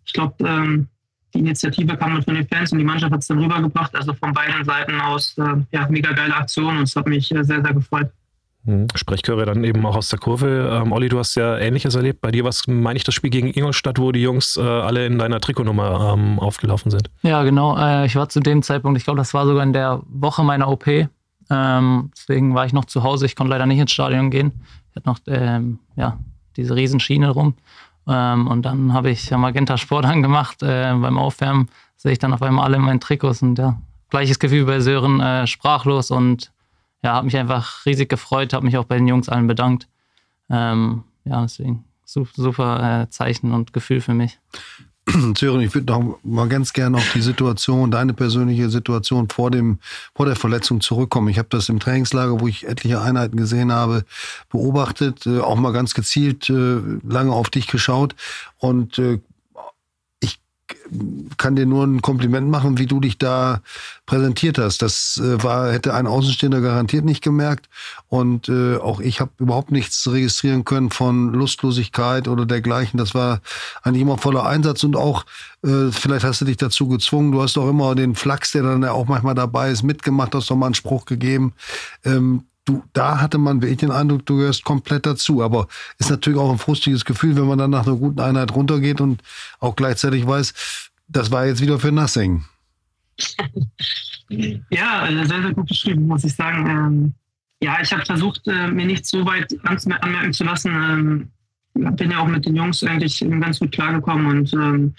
Ich 0.05 0.13
glaube, 0.13 0.35
ähm, 0.47 0.87
die 1.33 1.39
Initiative 1.39 1.97
kam 1.97 2.21
von 2.21 2.35
den 2.35 2.47
Fans 2.47 2.71
und 2.71 2.77
die 2.77 2.85
Mannschaft 2.85 3.11
hat 3.11 3.21
es 3.21 3.27
dann 3.27 3.39
rübergebracht. 3.39 3.95
Also 3.95 4.13
von 4.13 4.33
beiden 4.33 4.63
Seiten 4.63 4.99
aus 5.01 5.37
äh, 5.37 5.55
ja, 5.71 5.87
mega 5.89 6.11
geile 6.13 6.35
Aktion 6.35 6.77
und 6.77 6.83
es 6.83 6.95
hat 6.95 7.07
mich 7.07 7.31
äh, 7.31 7.43
sehr, 7.43 7.61
sehr 7.61 7.73
gefreut. 7.73 8.11
Mhm. 8.67 8.87
Sprechchöre 8.95 9.45
dann 9.45 9.63
eben 9.63 9.85
auch 9.85 9.95
aus 9.95 10.09
der 10.09 10.19
Kurve. 10.19 10.81
Ähm, 10.83 10.91
Olli, 10.91 11.07
du 11.07 11.17
hast 11.17 11.35
ja 11.35 11.57
Ähnliches 11.57 11.95
erlebt. 11.95 12.19
Bei 12.19 12.31
dir 12.31 12.43
war 12.43 12.49
es, 12.49 12.67
meine 12.67 12.97
ich, 12.97 13.05
das 13.05 13.15
Spiel 13.15 13.29
gegen 13.29 13.47
Ingolstadt, 13.47 13.97
wo 13.97 14.11
die 14.11 14.21
Jungs 14.21 14.57
äh, 14.57 14.61
alle 14.61 15.05
in 15.05 15.17
deiner 15.17 15.39
Trikotnummer 15.39 16.13
ähm, 16.13 16.37
aufgelaufen 16.37 16.91
sind. 16.91 17.09
Ja, 17.21 17.43
genau. 17.43 17.77
Äh, 17.77 18.05
ich 18.05 18.17
war 18.17 18.27
zu 18.27 18.41
dem 18.41 18.61
Zeitpunkt, 18.61 18.97
ich 18.97 19.05
glaube, 19.05 19.19
das 19.19 19.33
war 19.33 19.45
sogar 19.45 19.63
in 19.63 19.71
der 19.71 20.01
Woche 20.07 20.43
meiner 20.43 20.67
OP. 20.67 20.85
Ähm, 21.49 22.11
deswegen 22.13 22.55
war 22.55 22.65
ich 22.65 22.73
noch 22.73 22.85
zu 22.85 23.03
Hause. 23.03 23.25
Ich 23.25 23.37
konnte 23.37 23.51
leider 23.51 23.65
nicht 23.65 23.79
ins 23.79 23.91
Stadion 23.93 24.29
gehen. 24.31 24.51
Ich 24.89 24.97
hatte 24.97 25.07
noch 25.07 25.19
ähm, 25.27 25.79
ja, 25.95 26.19
diese 26.57 26.75
Riesenschiene 26.75 27.29
rum. 27.29 27.53
Ähm, 28.05 28.47
und 28.47 28.63
dann 28.63 28.91
habe 28.91 29.11
ich 29.11 29.29
ja 29.29 29.37
Magenta 29.37 29.77
Sport 29.77 30.05
angemacht. 30.05 30.61
Äh, 30.61 30.93
beim 30.93 31.17
Aufwärmen 31.17 31.69
sehe 31.95 32.11
ich 32.11 32.19
dann 32.19 32.33
auf 32.33 32.41
einmal 32.41 32.65
alle 32.65 32.75
in 32.75 32.83
meinen 32.83 32.99
Trikots 32.99 33.41
und 33.41 33.57
ja, 33.57 33.77
gleiches 34.09 34.39
Gefühl 34.39 34.65
bei 34.65 34.81
Sören, 34.81 35.21
äh, 35.21 35.47
sprachlos 35.47 36.11
und 36.11 36.51
ja, 37.03 37.13
habe 37.13 37.25
mich 37.25 37.37
einfach 37.37 37.85
riesig 37.85 38.09
gefreut, 38.09 38.53
habe 38.53 38.65
mich 38.65 38.77
auch 38.77 38.85
bei 38.85 38.97
den 38.97 39.07
Jungs 39.07 39.29
allen 39.29 39.47
bedankt. 39.47 39.87
Ähm, 40.49 41.03
ja, 41.25 41.41
deswegen 41.41 41.83
super 42.05 43.01
äh, 43.03 43.09
Zeichen 43.09 43.51
und 43.51 43.73
Gefühl 43.73 44.01
für 44.01 44.13
mich. 44.13 44.39
Sören, 45.37 45.61
ich 45.61 45.73
würde 45.73 45.91
noch 45.91 46.19
mal 46.23 46.49
ganz 46.49 46.73
gerne 46.73 46.97
auf 46.97 47.13
die 47.13 47.21
Situation, 47.21 47.91
deine 47.91 48.13
persönliche 48.13 48.69
Situation 48.69 49.29
vor, 49.29 49.51
dem, 49.51 49.79
vor 50.13 50.25
der 50.25 50.35
Verletzung 50.35 50.81
zurückkommen. 50.81 51.29
Ich 51.29 51.37
habe 51.37 51.47
das 51.49 51.69
im 51.69 51.79
Trainingslager, 51.79 52.41
wo 52.41 52.47
ich 52.47 52.67
etliche 52.67 53.01
Einheiten 53.01 53.37
gesehen 53.37 53.71
habe, 53.71 54.03
beobachtet, 54.49 55.25
äh, 55.25 55.39
auch 55.39 55.55
mal 55.55 55.71
ganz 55.71 55.93
gezielt 55.93 56.49
äh, 56.49 56.79
lange 57.07 57.31
auf 57.31 57.49
dich 57.49 57.67
geschaut. 57.67 58.15
Und 58.57 58.99
äh, 58.99 59.19
kann 61.37 61.55
dir 61.55 61.65
nur 61.65 61.85
ein 61.85 62.01
Kompliment 62.01 62.49
machen, 62.49 62.77
wie 62.77 62.85
du 62.85 62.99
dich 62.99 63.17
da 63.17 63.61
präsentiert 64.05 64.57
hast. 64.57 64.81
Das 64.81 65.21
äh, 65.23 65.41
war, 65.43 65.71
hätte 65.71 65.93
ein 65.93 66.07
Außenstehender 66.07 66.61
garantiert 66.61 67.05
nicht 67.05 67.23
gemerkt. 67.23 67.69
Und 68.09 68.49
äh, 68.49 68.77
auch 68.77 68.99
ich 68.99 69.19
habe 69.19 69.31
überhaupt 69.37 69.71
nichts 69.71 70.07
registrieren 70.09 70.65
können 70.65 70.89
von 70.89 71.33
Lustlosigkeit 71.33 72.27
oder 72.27 72.45
dergleichen. 72.45 72.97
Das 72.97 73.13
war 73.13 73.41
eigentlich 73.83 74.01
immer 74.01 74.17
voller 74.17 74.45
Einsatz 74.45 74.83
und 74.83 74.95
auch, 74.95 75.25
äh, 75.63 75.91
vielleicht 75.91 76.25
hast 76.25 76.41
du 76.41 76.45
dich 76.45 76.57
dazu 76.57 76.87
gezwungen, 76.87 77.31
du 77.31 77.41
hast 77.41 77.57
doch 77.57 77.69
immer 77.69 77.95
den 77.95 78.15
Flachs, 78.15 78.51
der 78.51 78.63
dann 78.63 78.83
auch 78.85 79.07
manchmal 79.07 79.35
dabei 79.35 79.71
ist, 79.71 79.83
mitgemacht, 79.83 80.35
hast 80.35 80.49
doch 80.49 80.55
mal 80.55 80.67
einen 80.67 80.75
Spruch 80.75 81.05
gegeben. 81.05 81.53
Ähm, 82.03 82.43
du, 82.67 82.83
da 82.93 83.19
hatte 83.21 83.37
man 83.37 83.61
wirklich 83.61 83.79
den 83.79 83.91
Eindruck, 83.91 84.25
du 84.25 84.37
gehörst 84.37 84.63
komplett 84.63 85.05
dazu. 85.05 85.41
Aber 85.41 85.67
ist 85.97 86.09
natürlich 86.09 86.39
auch 86.39 86.51
ein 86.51 86.57
frustiges 86.57 87.05
Gefühl, 87.05 87.35
wenn 87.35 87.47
man 87.47 87.57
dann 87.57 87.71
nach 87.71 87.87
einer 87.87 87.95
guten 87.95 88.19
Einheit 88.19 88.53
runtergeht 88.53 89.01
und 89.01 89.21
auch 89.59 89.75
gleichzeitig 89.75 90.27
weiß, 90.27 90.91
das 91.07 91.31
war 91.31 91.45
jetzt 91.45 91.61
wieder 91.61 91.79
für 91.79 91.91
Nassing. 91.91 92.43
ja, 94.29 94.99
also 94.99 95.23
sehr, 95.23 95.41
sehr 95.41 95.53
gut 95.53 95.67
beschrieben, 95.67 96.07
muss 96.07 96.23
ich 96.23 96.35
sagen. 96.35 96.69
Ähm, 96.69 97.13
ja, 97.61 97.77
ich 97.81 97.91
habe 97.91 98.05
versucht, 98.05 98.47
äh, 98.47 98.67
mir 98.67 98.85
nicht 98.85 99.05
so 99.05 99.25
weit 99.25 99.55
anmerken 99.63 100.33
zu 100.33 100.43
lassen. 100.43 100.71
Ähm, 100.71 101.31
bin 101.73 102.11
ja 102.11 102.19
auch 102.19 102.27
mit 102.27 102.45
den 102.45 102.55
Jungs 102.55 102.83
eigentlich 102.83 103.19
ganz 103.39 103.59
gut 103.59 103.71
klargekommen 103.71 104.25
und 104.27 104.53
ähm, 104.53 104.93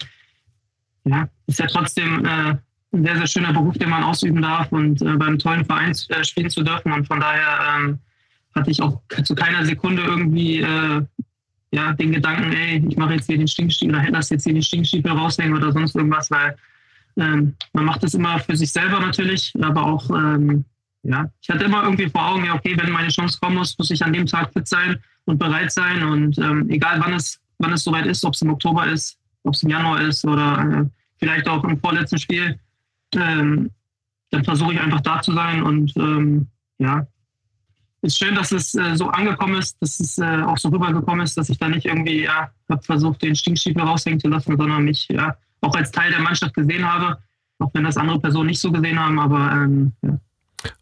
ja, 1.05 1.27
ist 1.47 1.59
ja 1.59 1.67
trotzdem 1.67 2.25
äh, 2.25 2.55
ein 2.91 3.03
sehr, 3.03 3.17
sehr 3.17 3.27
schöner 3.27 3.53
Beruf, 3.53 3.77
den 3.77 3.89
man 3.89 4.03
ausüben 4.03 4.41
darf 4.41 4.71
und 4.71 5.01
äh, 5.01 5.15
beim 5.15 5.37
tollen 5.37 5.65
Verein 5.65 5.91
äh, 5.91 6.23
spielen 6.23 6.49
zu 6.49 6.63
dürfen. 6.63 6.91
Und 6.91 7.07
von 7.07 7.19
daher 7.19 7.77
ähm, 7.77 7.99
hatte 8.55 8.71
ich 8.71 8.81
auch 8.81 9.01
zu 9.23 9.35
keiner 9.35 9.63
Sekunde 9.65 10.03
irgendwie 10.03 10.61
äh, 10.61 11.01
ja, 11.71 11.93
den 11.93 12.11
Gedanken, 12.11 12.51
ey, 12.51 12.83
ich 12.87 12.97
mache 12.97 13.13
jetzt 13.13 13.27
hier 13.27 13.37
den 13.37 13.47
Stinkstiefel 13.47 13.95
oder 13.95 14.11
das 14.11 14.29
jetzt 14.29 14.43
hier 14.43 14.53
den 14.53 14.63
Stinkstiefel 14.63 15.11
raushängen 15.11 15.55
oder 15.55 15.71
sonst 15.71 15.95
irgendwas, 15.95 16.31
weil 16.31 16.55
ähm, 17.17 17.55
man 17.73 17.85
macht 17.85 18.03
das 18.03 18.13
immer 18.13 18.39
für 18.39 18.55
sich 18.55 18.71
selber 18.71 18.99
natürlich, 18.99 19.53
aber 19.61 19.85
auch, 19.85 20.09
ähm, 20.09 20.65
ja, 21.03 21.29
ich 21.41 21.49
hatte 21.49 21.65
immer 21.65 21.83
irgendwie 21.83 22.09
vor 22.09 22.27
Augen, 22.27 22.45
ja, 22.45 22.55
okay, 22.55 22.75
wenn 22.75 22.91
meine 22.91 23.09
Chance 23.09 23.37
kommen 23.39 23.57
muss, 23.57 23.77
muss 23.77 23.91
ich 23.91 24.03
an 24.03 24.13
dem 24.13 24.25
Tag 24.25 24.51
fit 24.53 24.67
sein 24.67 24.97
und 25.25 25.37
bereit 25.37 25.71
sein 25.71 26.03
und 26.03 26.37
ähm, 26.39 26.69
egal 26.69 26.99
wann 26.99 27.13
es, 27.13 27.39
wann 27.59 27.73
es 27.73 27.83
soweit 27.83 28.05
ist, 28.07 28.25
ob 28.25 28.33
es 28.33 28.41
im 28.41 28.49
Oktober 28.49 28.87
ist, 28.87 29.17
ob 29.43 29.53
es 29.53 29.63
im 29.63 29.69
Januar 29.69 30.01
ist 30.01 30.25
oder 30.25 30.59
äh, 30.59 30.85
vielleicht 31.17 31.47
auch 31.47 31.63
im 31.63 31.79
vorletzten 31.79 32.17
Spiel, 32.17 32.59
ähm, 33.15 33.71
dann 34.31 34.43
versuche 34.43 34.73
ich 34.73 34.81
einfach 34.81 35.01
da 35.01 35.21
zu 35.21 35.33
sein 35.33 35.63
und 35.63 35.95
ähm, 35.97 36.47
ja, 36.77 37.07
ist 38.01 38.17
schön, 38.17 38.35
dass 38.35 38.51
es 38.51 38.75
äh, 38.75 38.95
so 38.95 39.07
angekommen 39.09 39.55
ist, 39.55 39.77
dass 39.81 39.99
es 39.99 40.17
äh, 40.17 40.41
auch 40.43 40.57
so 40.57 40.69
rübergekommen 40.69 41.21
ist, 41.21 41.37
dass 41.37 41.49
ich 41.49 41.57
da 41.57 41.67
nicht 41.67 41.85
irgendwie 41.85 42.23
ja, 42.23 42.49
habe 42.69 42.83
versucht, 42.83 43.21
den 43.21 43.35
Stinkstiefel 43.35 43.81
raushängen 43.81 44.19
zu 44.19 44.29
lassen, 44.29 44.55
sondern 44.57 44.83
mich 44.83 45.07
ja, 45.09 45.35
auch 45.61 45.75
als 45.75 45.91
Teil 45.91 46.11
der 46.11 46.21
Mannschaft 46.21 46.53
gesehen 46.53 46.89
habe, 46.89 47.17
auch 47.59 47.71
wenn 47.73 47.83
das 47.83 47.97
andere 47.97 48.19
Personen 48.19 48.47
nicht 48.47 48.61
so 48.61 48.71
gesehen 48.71 48.99
haben, 48.99 49.19
aber 49.19 49.51
ähm, 49.51 49.93
ja. 50.01 50.17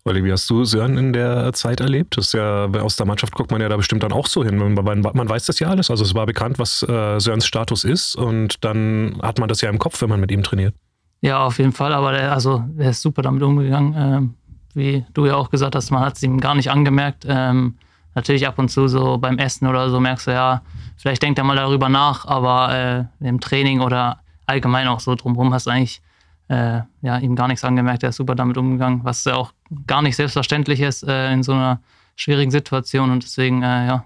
Olli, 0.06 0.24
wie 0.24 0.32
hast 0.32 0.50
du 0.50 0.64
Sören 0.64 0.98
in 0.98 1.14
der 1.14 1.54
Zeit 1.54 1.82
erlebt? 1.82 2.18
Das 2.18 2.28
ist 2.28 2.34
ja, 2.34 2.66
aus 2.66 2.96
der 2.96 3.06
Mannschaft 3.06 3.34
guckt 3.36 3.52
man 3.52 3.62
ja 3.62 3.70
da 3.70 3.78
bestimmt 3.78 4.02
dann 4.02 4.12
auch 4.12 4.26
so 4.26 4.44
hin. 4.44 4.58
Man, 4.58 4.74
man 4.74 5.30
weiß 5.30 5.46
das 5.46 5.60
ja 5.60 5.68
alles. 5.68 5.92
Also 5.92 6.04
es 6.04 6.16
war 6.16 6.26
bekannt, 6.26 6.58
was 6.58 6.82
äh, 6.82 7.20
Sörens 7.20 7.46
Status 7.46 7.84
ist 7.84 8.16
und 8.16 8.64
dann 8.64 9.20
hat 9.22 9.38
man 9.38 9.50
das 9.50 9.62
ja 9.62 9.70
im 9.70 9.78
Kopf, 9.78 10.02
wenn 10.02 10.10
man 10.10 10.20
mit 10.20 10.32
ihm 10.32 10.42
trainiert. 10.42 10.74
Ja, 11.22 11.44
auf 11.44 11.58
jeden 11.58 11.72
Fall, 11.72 11.94
aber 11.94 12.12
der, 12.12 12.32
also, 12.32 12.64
der 12.68 12.92
ist 12.92 13.02
super 13.02 13.22
damit 13.22 13.42
umgegangen. 13.42 13.96
Ähm, 13.98 14.36
wie 14.74 15.06
du 15.14 15.26
ja 15.26 15.36
auch 15.36 15.50
gesagt 15.50 15.76
hast, 15.76 15.90
man 15.90 16.04
hat 16.04 16.18
es 16.18 16.24
ihm 16.24 16.40
gar 16.40 16.54
nicht 16.54 16.70
angemerkt. 16.70 17.26
Ähm, 17.28 17.76
natürlich 18.14 18.48
ab 18.48 18.60
und 18.60 18.70
zu 18.70 18.88
so 18.88 19.18
beim 19.18 19.38
Essen 19.38 19.68
oder 19.68 19.90
so 19.90 20.00
merkst 20.00 20.28
du 20.28 20.32
ja, 20.32 20.62
vielleicht 20.98 21.24
denkt 21.24 21.40
er 21.40 21.46
mal 21.46 21.56
darüber 21.56 21.90
nach, 21.90 22.26
aber 22.26 23.10
äh, 23.22 23.28
im 23.28 23.40
Training 23.40 23.82
oder 23.82 24.20
allgemein 24.46 24.88
auch 24.88 25.00
so 25.00 25.16
drumherum 25.16 25.54
hast 25.54 25.68
du 25.68 25.72
eigentlich 25.72 26.02
äh, 26.48 26.82
ja, 27.02 27.18
ihm 27.18 27.36
gar 27.36 27.48
nichts 27.48 27.64
angemerkt. 27.64 28.04
Er 28.04 28.10
ist 28.10 28.16
super 28.16 28.36
damit 28.36 28.58
umgegangen, 28.58 29.02
was 29.04 29.24
ja 29.26 29.36
auch 29.36 29.52
gar 29.86 30.02
nicht 30.02 30.16
selbstverständlich 30.16 30.82
ist 30.82 31.04
äh, 31.04 31.32
in 31.32 31.44
so 31.44 31.54
einer 31.54 31.82
schwierigen 32.16 32.52
Situation 32.52 33.12
und 33.12 33.24
deswegen, 33.24 33.64
äh, 33.64 33.88
ja, 33.88 34.06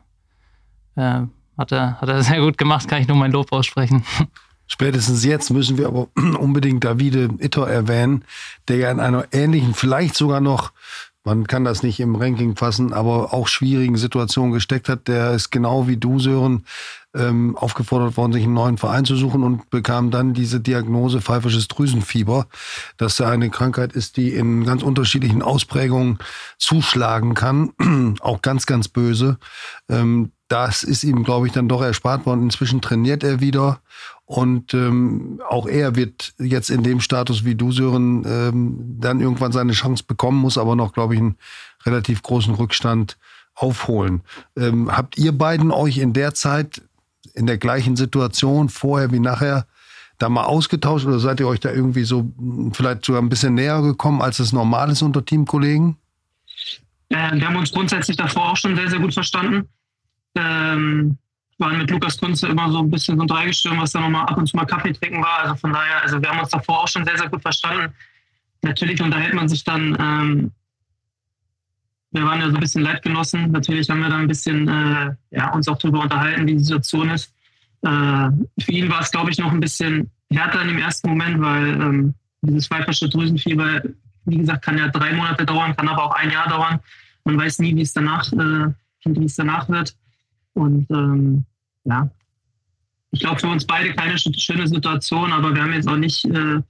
äh, 0.96 1.22
hat, 1.58 1.72
er, 1.72 2.02
hat 2.02 2.10
er 2.10 2.24
sehr 2.24 2.42
gut 2.42 2.58
gemacht, 2.58 2.88
kann 2.88 3.02
ich 3.02 3.08
nur 3.08 3.18
mein 3.18 3.32
Lob 3.32 3.52
aussprechen. 3.52 4.04
Spätestens 4.72 5.26
jetzt 5.26 5.50
müssen 5.50 5.78
wir 5.78 5.88
aber 5.88 6.08
unbedingt 6.40 6.86
Davide 6.86 7.30
Itter 7.40 7.68
erwähnen, 7.68 8.24
der 8.70 8.78
ja 8.78 8.90
in 8.90 9.02
einer 9.02 9.26
ähnlichen, 9.34 9.74
vielleicht 9.74 10.16
sogar 10.16 10.40
noch, 10.40 10.72
man 11.26 11.46
kann 11.46 11.66
das 11.66 11.84
nicht 11.84 12.00
im 12.00 12.16
Ranking 12.16 12.56
fassen, 12.56 12.94
aber 12.94 13.34
auch 13.34 13.50
schwierigen 13.50 13.98
Situation 13.98 14.52
gesteckt 14.52 14.88
hat. 14.88 15.10
Der 15.10 15.34
ist 15.34 15.52
genau 15.52 15.90
wie 15.90 15.98
du, 15.98 16.20
Sören, 16.20 16.64
ähm, 17.14 17.58
aufgefordert 17.58 18.16
worden, 18.16 18.32
sich 18.32 18.46
einen 18.46 18.54
neuen 18.54 18.78
Verein 18.78 19.04
zu 19.04 19.18
suchen 19.18 19.44
und 19.44 19.70
bekam 19.70 20.10
dann 20.10 20.34
diese 20.34 20.62
Diagnose 20.62 21.20
pfeifisches 21.20 21.68
Drüsenfieber, 21.68 22.48
dass 22.96 23.18
da 23.18 23.30
eine 23.30 23.50
Krankheit 23.50 23.92
ist, 23.92 24.16
die 24.16 24.34
in 24.34 24.64
ganz 24.64 24.84
unterschiedlichen 24.84 25.42
Ausprägungen 25.42 26.20
zuschlagen 26.58 27.34
kann, 27.34 27.74
auch 28.22 28.42
ganz, 28.42 28.68
ganz 28.68 28.88
böse. 28.88 29.38
Ähm, 29.90 30.32
das 30.48 30.84
ist 30.84 31.04
ihm, 31.04 31.24
glaube 31.24 31.48
ich, 31.48 31.54
dann 31.54 31.70
doch 31.70 31.82
erspart 31.82 32.26
worden. 32.26 32.44
Inzwischen 32.44 32.82
trainiert 32.82 33.24
er 33.24 33.40
wieder 33.40 33.80
und 34.32 34.74
ähm, 34.74 35.42
auch 35.50 35.68
er 35.68 35.98
wird 35.98 36.34
jetzt 36.40 36.70
in 36.70 36.84
dem 36.84 37.02
Status 37.02 37.44
wie 37.44 37.56
du, 37.56 37.74
Sören, 37.74 38.24
ähm, 38.26 38.96
dann 38.98 39.20
irgendwann 39.20 39.52
seine 39.52 39.74
Chance 39.74 40.06
bekommen, 40.08 40.40
muss 40.40 40.58
aber 40.58 40.78
noch, 40.78 40.94
glaube 40.94 41.16
ich, 41.16 41.20
einen 41.20 41.36
relativ 41.86 42.24
großen 42.24 42.56
Rückstand 42.56 43.18
aufholen. 43.56 44.22
Ähm, 44.56 44.90
habt 44.90 45.18
ihr 45.18 45.38
beiden 45.38 45.70
euch 45.72 45.98
in 45.98 46.14
der 46.14 46.34
Zeit, 46.34 46.82
in 47.34 47.46
der 47.46 47.58
gleichen 47.58 47.98
Situation, 47.98 48.70
vorher 48.70 49.12
wie 49.12 49.20
nachher, 49.20 49.68
da 50.18 50.30
mal 50.30 50.46
ausgetauscht 50.46 51.06
oder 51.06 51.20
seid 51.20 51.42
ihr 51.42 51.48
euch 51.50 51.60
da 51.60 51.70
irgendwie 51.70 52.06
so 52.06 52.32
vielleicht 52.72 53.04
sogar 53.04 53.22
ein 53.22 53.28
bisschen 53.28 53.56
näher 53.56 53.82
gekommen, 53.82 54.22
als 54.22 54.40
es 54.40 54.54
normal 54.54 54.92
ist 54.92 55.02
unter 55.02 55.26
Teamkollegen? 55.26 55.98
Äh, 57.10 57.34
wir 57.34 57.48
haben 57.48 57.58
uns 57.58 57.74
grundsätzlich 57.74 58.16
davor 58.16 58.54
auch 58.54 58.58
schon 58.58 58.78
sehr, 58.78 58.90
sehr 58.90 59.00
gut 59.00 59.14
verstanden. 59.14 59.68
Ähm, 60.36 61.18
waren 61.62 61.78
mit 61.78 61.90
Lukas 61.90 62.18
Kunze 62.18 62.48
immer 62.48 62.70
so 62.72 62.80
ein 62.80 62.90
bisschen 62.90 63.16
so 63.16 63.24
ein 63.24 63.28
Dreigestirn, 63.28 63.80
was 63.80 63.92
dann 63.92 64.02
nochmal 64.04 64.26
ab 64.26 64.38
und 64.38 64.48
zu 64.48 64.58
mal 64.58 64.66
Kaffee 64.66 64.92
trinken 64.92 65.22
war. 65.22 65.44
Also 65.44 65.56
von 65.56 65.72
daher, 65.72 66.02
also 66.02 66.22
wir 66.22 66.30
haben 66.30 66.40
uns 66.40 66.50
davor 66.50 66.84
auch 66.84 66.88
schon 66.88 67.06
sehr, 67.06 67.18
sehr 67.18 67.30
gut 67.30 67.42
verstanden. 67.42 67.94
Natürlich 68.64 69.02
unterhält 69.02 69.34
man 69.34 69.48
sich 69.48 69.64
dann, 69.64 69.96
ähm, 70.00 70.52
wir 72.12 72.24
waren 72.24 72.42
ja 72.42 72.50
so 72.50 72.56
ein 72.56 72.60
bisschen 72.60 72.84
Leitgenossen. 72.84 73.52
Natürlich 73.52 73.90
haben 73.90 74.02
wir 74.02 74.10
dann 74.10 74.22
ein 74.22 74.28
bisschen 74.28 74.68
äh, 74.68 75.16
ja, 75.32 75.54
uns 75.54 75.68
auch 75.68 75.78
darüber 75.78 76.02
unterhalten, 76.02 76.46
wie 76.48 76.54
die 76.54 76.64
Situation 76.64 77.10
ist. 77.10 77.34
Äh, 77.84 78.30
für 78.60 78.72
ihn 78.72 78.90
war 78.90 79.02
es, 79.02 79.12
glaube 79.12 79.32
ich, 79.32 79.38
noch 79.38 79.52
ein 79.52 79.60
bisschen 79.60 80.12
härter 80.32 80.62
in 80.62 80.70
dem 80.70 80.78
ersten 80.80 81.10
Moment, 81.10 81.42
weil 81.42 81.68
ähm, 81.70 82.14
dieses 82.42 82.68
pfeifersche 82.68 83.08
Drüsenfieber, 83.08 83.84
wie 84.26 84.38
gesagt, 84.38 84.66
kann 84.66 84.78
ja 84.78 84.90
drei 84.90 85.14
Monate 85.14 85.46
dauern, 85.46 85.76
kann 85.76 85.88
aber 85.88 86.04
auch 86.04 86.16
ein 86.16 86.32
Jahr 86.32 86.50
dauern. 86.50 86.80
Man 87.24 87.38
weiß 87.38 87.60
nie, 87.60 87.76
wie 87.76 87.82
es 87.82 87.94
danach, 87.94 88.32
äh, 88.34 88.74
wie 89.06 89.26
es 89.26 89.36
danach 89.36 89.70
wird. 89.70 89.96
Und 90.54 90.90
ähm, 90.92 91.46
ja, 91.86 92.10
ich 93.12 93.20
glaube 93.20 93.40
für 93.40 93.48
uns 93.48 93.66
beide 93.66 93.94
keine 93.94 94.18
schöne 94.18 94.68
Situation, 94.68 95.34
aber 95.34 95.54
wir 95.54 95.62
haben 95.62 95.74
jetzt 95.74 95.88
auch 95.88 95.98
nicht 95.98 96.24
äh, 96.26 96.62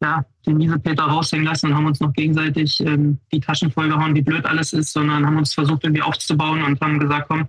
ja, 0.00 0.24
den 0.46 0.56
Miesepeter 0.56 1.04
raushängen 1.04 1.46
lassen 1.46 1.68
und 1.68 1.76
haben 1.76 1.86
uns 1.86 2.00
noch 2.00 2.12
gegenseitig 2.12 2.80
ähm, 2.80 3.18
die 3.32 3.40
Taschen 3.40 3.70
vollgehauen, 3.70 4.14
wie 4.14 4.22
blöd 4.22 4.44
alles 4.44 4.72
ist, 4.72 4.92
sondern 4.92 5.26
haben 5.26 5.38
uns 5.38 5.54
versucht 5.54 5.84
irgendwie 5.84 6.02
aufzubauen 6.02 6.62
und 6.62 6.80
haben 6.80 6.98
gesagt, 6.98 7.26
komm, 7.28 7.48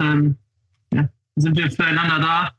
ähm, 0.00 0.36
ja, 0.92 1.08
sind 1.36 1.56
wir 1.56 1.70
füreinander 1.70 2.18
da, 2.20 2.50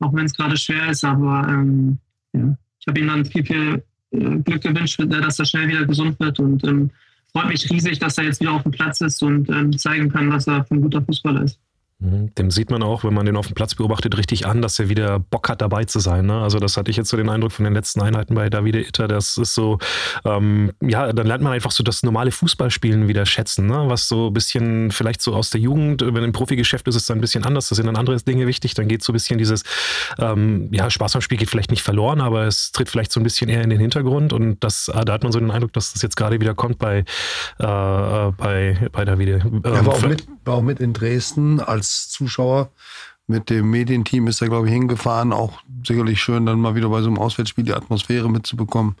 auch 0.00 0.12
wenn 0.12 0.26
es 0.26 0.34
gerade 0.34 0.56
schwer 0.56 0.90
ist, 0.90 1.04
aber 1.04 1.46
ähm, 1.48 1.98
ja, 2.32 2.56
ich 2.80 2.86
habe 2.86 3.00
ihm 3.00 3.08
dann 3.08 3.24
viel, 3.24 3.44
viel 3.44 3.84
äh, 4.10 4.38
Glück 4.40 4.62
gewünscht, 4.62 5.00
dass 5.06 5.38
er 5.38 5.44
schnell 5.44 5.68
wieder 5.68 5.86
gesund 5.86 6.18
wird 6.20 6.40
und 6.40 6.64
ähm, 6.64 6.90
freut 7.32 7.48
mich 7.48 7.70
riesig, 7.70 7.98
dass 7.98 8.18
er 8.18 8.24
jetzt 8.24 8.40
wieder 8.40 8.52
auf 8.52 8.62
dem 8.64 8.72
Platz 8.72 9.00
ist 9.00 9.22
und 9.22 9.48
ähm, 9.48 9.76
zeigen 9.78 10.10
kann, 10.10 10.30
was 10.30 10.46
er 10.46 10.66
ein 10.70 10.80
guter 10.80 11.02
Fußballer 11.02 11.42
ist. 11.42 11.58
Mhm. 12.00 12.32
Dem 12.36 12.52
sieht 12.52 12.70
man 12.70 12.84
auch, 12.84 13.02
wenn 13.02 13.12
man 13.12 13.26
den 13.26 13.36
auf 13.36 13.48
dem 13.48 13.54
Platz 13.56 13.74
beobachtet, 13.74 14.16
richtig 14.16 14.46
an, 14.46 14.62
dass 14.62 14.78
er 14.78 14.88
wieder 14.88 15.18
Bock 15.18 15.48
hat, 15.48 15.60
dabei 15.60 15.84
zu 15.84 15.98
sein. 15.98 16.26
Ne? 16.26 16.40
Also 16.40 16.60
das 16.60 16.76
hatte 16.76 16.92
ich 16.92 16.96
jetzt 16.96 17.08
so 17.08 17.16
den 17.16 17.28
Eindruck 17.28 17.50
von 17.50 17.64
den 17.64 17.74
letzten 17.74 18.00
Einheiten 18.00 18.36
bei 18.36 18.48
Davide 18.48 18.80
Itter. 18.80 19.08
Das 19.08 19.36
ist 19.36 19.54
so, 19.54 19.78
ähm, 20.24 20.70
ja, 20.80 21.12
dann 21.12 21.26
lernt 21.26 21.42
man 21.42 21.52
einfach 21.52 21.72
so 21.72 21.82
das 21.82 22.04
normale 22.04 22.30
Fußballspielen 22.30 23.08
wieder 23.08 23.26
schätzen, 23.26 23.66
ne? 23.66 23.84
was 23.88 24.06
so 24.06 24.28
ein 24.28 24.32
bisschen 24.32 24.92
vielleicht 24.92 25.20
so 25.20 25.34
aus 25.34 25.50
der 25.50 25.60
Jugend, 25.60 26.02
wenn 26.02 26.22
im 26.22 26.30
Profigeschäft 26.30 26.86
ist 26.86 26.94
es 26.94 27.06
dann 27.06 27.18
ein 27.18 27.20
bisschen 27.20 27.44
anders, 27.44 27.68
da 27.68 27.74
sind 27.74 27.86
dann 27.86 27.96
andere 27.96 28.16
Dinge 28.18 28.46
wichtig, 28.46 28.74
dann 28.74 28.86
geht 28.86 29.02
so 29.02 29.12
ein 29.12 29.14
bisschen 29.14 29.38
dieses, 29.38 29.64
ähm, 30.18 30.68
ja, 30.70 30.90
Spaß 30.90 31.16
am 31.16 31.20
Spiel 31.20 31.38
geht 31.38 31.50
vielleicht 31.50 31.72
nicht 31.72 31.82
verloren, 31.82 32.20
aber 32.20 32.46
es 32.46 32.70
tritt 32.70 32.88
vielleicht 32.88 33.10
so 33.10 33.18
ein 33.18 33.24
bisschen 33.24 33.48
eher 33.48 33.62
in 33.62 33.70
den 33.70 33.80
Hintergrund 33.80 34.32
und 34.32 34.62
das, 34.62 34.86
äh, 34.86 35.04
da 35.04 35.14
hat 35.14 35.24
man 35.24 35.32
so 35.32 35.40
den 35.40 35.50
Eindruck, 35.50 35.72
dass 35.72 35.94
das 35.94 36.02
jetzt 36.02 36.16
gerade 36.16 36.40
wieder 36.40 36.54
kommt 36.54 36.78
bei, 36.78 36.98
äh, 36.98 37.04
bei, 37.58 38.88
bei 38.92 39.04
Davide. 39.04 39.42
Ähm, 39.44 39.62
er 39.64 39.84
war 39.84 39.94
auch, 39.94 40.02
mit, 40.02 40.28
war 40.44 40.54
auch 40.54 40.62
mit 40.62 40.78
in 40.78 40.92
Dresden 40.92 41.58
als 41.58 41.87
als 41.88 42.08
Zuschauer. 42.08 42.70
Mit 43.30 43.50
dem 43.50 43.70
Medienteam 43.70 44.26
ist 44.26 44.40
er, 44.40 44.48
glaube 44.48 44.68
ich, 44.68 44.72
hingefahren. 44.72 45.34
Auch 45.34 45.60
sicherlich 45.86 46.20
schön, 46.20 46.46
dann 46.46 46.60
mal 46.60 46.74
wieder 46.74 46.88
bei 46.88 47.02
so 47.02 47.08
einem 47.08 47.18
Auswärtsspiel 47.18 47.64
die 47.64 47.74
Atmosphäre 47.74 48.30
mitzubekommen. 48.30 48.96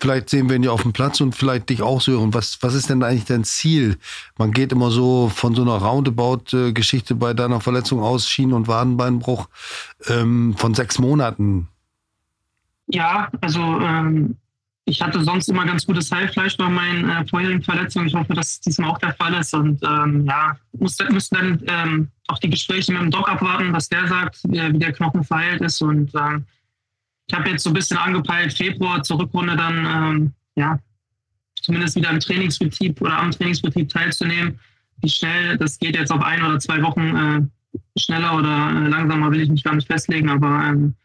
Vielleicht 0.00 0.28
sehen 0.28 0.48
wir 0.48 0.56
ihn 0.56 0.64
ja 0.64 0.72
auf 0.72 0.82
dem 0.82 0.92
Platz 0.92 1.20
und 1.20 1.36
vielleicht 1.36 1.70
dich 1.70 1.80
auch 1.80 2.04
hören. 2.04 2.34
Was, 2.34 2.58
was 2.62 2.74
ist 2.74 2.90
denn 2.90 3.04
eigentlich 3.04 3.26
dein 3.26 3.44
Ziel? 3.44 3.96
Man 4.38 4.50
geht 4.50 4.72
immer 4.72 4.90
so 4.90 5.30
von 5.32 5.54
so 5.54 5.62
einer 5.62 5.76
Roundabout-Geschichte 5.76 7.14
bei 7.14 7.32
deiner 7.32 7.60
Verletzung 7.60 8.00
aus, 8.00 8.28
Schienen- 8.28 8.54
und 8.54 8.66
Wadenbeinbruch 8.66 9.48
ähm, 10.08 10.54
von 10.56 10.74
sechs 10.74 10.98
Monaten. 10.98 11.68
Ja, 12.88 13.28
also 13.40 13.60
ähm, 13.60 14.36
ich 14.90 15.00
hatte 15.00 15.22
sonst 15.22 15.48
immer 15.48 15.64
ganz 15.64 15.86
gutes 15.86 16.10
Heilfleisch 16.10 16.56
bei 16.56 16.68
meinen 16.68 17.08
äh, 17.08 17.24
vorherigen 17.26 17.62
Verletzungen. 17.62 18.08
Ich 18.08 18.14
hoffe, 18.14 18.34
dass 18.34 18.60
diesmal 18.60 18.90
auch 18.90 18.98
der 18.98 19.14
Fall 19.14 19.34
ist. 19.34 19.54
Und 19.54 19.80
ähm, 19.84 20.26
ja, 20.26 20.56
muss, 20.72 20.98
müssen 21.10 21.34
dann 21.36 21.62
ähm, 21.68 22.08
auch 22.26 22.38
die 22.38 22.50
Gespräche 22.50 22.92
mit 22.92 23.00
dem 23.00 23.10
Doc 23.10 23.28
abwarten, 23.28 23.72
was 23.72 23.88
der 23.88 24.08
sagt, 24.08 24.40
wie, 24.48 24.60
wie 24.60 24.78
der 24.78 24.92
Knochen 24.92 25.22
verheilt 25.22 25.60
ist. 25.60 25.80
Und 25.80 26.12
ähm, 26.14 26.44
ich 27.28 27.34
habe 27.34 27.50
jetzt 27.50 27.62
so 27.62 27.70
ein 27.70 27.74
bisschen 27.74 27.98
angepeilt, 27.98 28.52
Februar 28.52 29.02
zur 29.04 29.20
Rückrunde 29.20 29.56
dann, 29.56 29.86
ähm, 29.86 30.32
ja, 30.56 30.78
zumindest 31.62 31.94
wieder 31.94 32.10
im 32.10 32.18
Trainingsbetrieb 32.18 33.00
oder 33.00 33.16
am 33.16 33.30
Trainingsbetrieb 33.30 33.88
teilzunehmen. 33.88 34.58
Wie 35.02 35.08
schnell, 35.08 35.56
das 35.56 35.78
geht 35.78 35.94
jetzt 35.94 36.10
auf 36.10 36.22
ein 36.22 36.42
oder 36.42 36.58
zwei 36.58 36.82
Wochen 36.82 37.16
äh, 37.16 38.00
schneller 38.00 38.36
oder 38.36 38.70
äh, 38.70 38.88
langsamer, 38.88 39.30
will 39.30 39.40
ich 39.40 39.48
mich 39.48 39.62
gar 39.62 39.76
nicht 39.76 39.86
festlegen, 39.86 40.28
aber 40.28 40.64
ähm, 40.64 40.96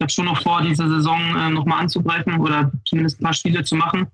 ich 0.00 0.02
habe 0.02 0.12
schon 0.12 0.24
noch 0.24 0.40
vor, 0.40 0.62
diese 0.62 0.88
Saison 0.88 1.20
äh, 1.36 1.50
nochmal 1.50 1.80
anzugreifen 1.80 2.40
oder 2.40 2.72
zumindest 2.86 3.20
ein 3.20 3.24
paar 3.24 3.34
Spiele 3.34 3.62
zu 3.64 3.76
machen. 3.76 4.06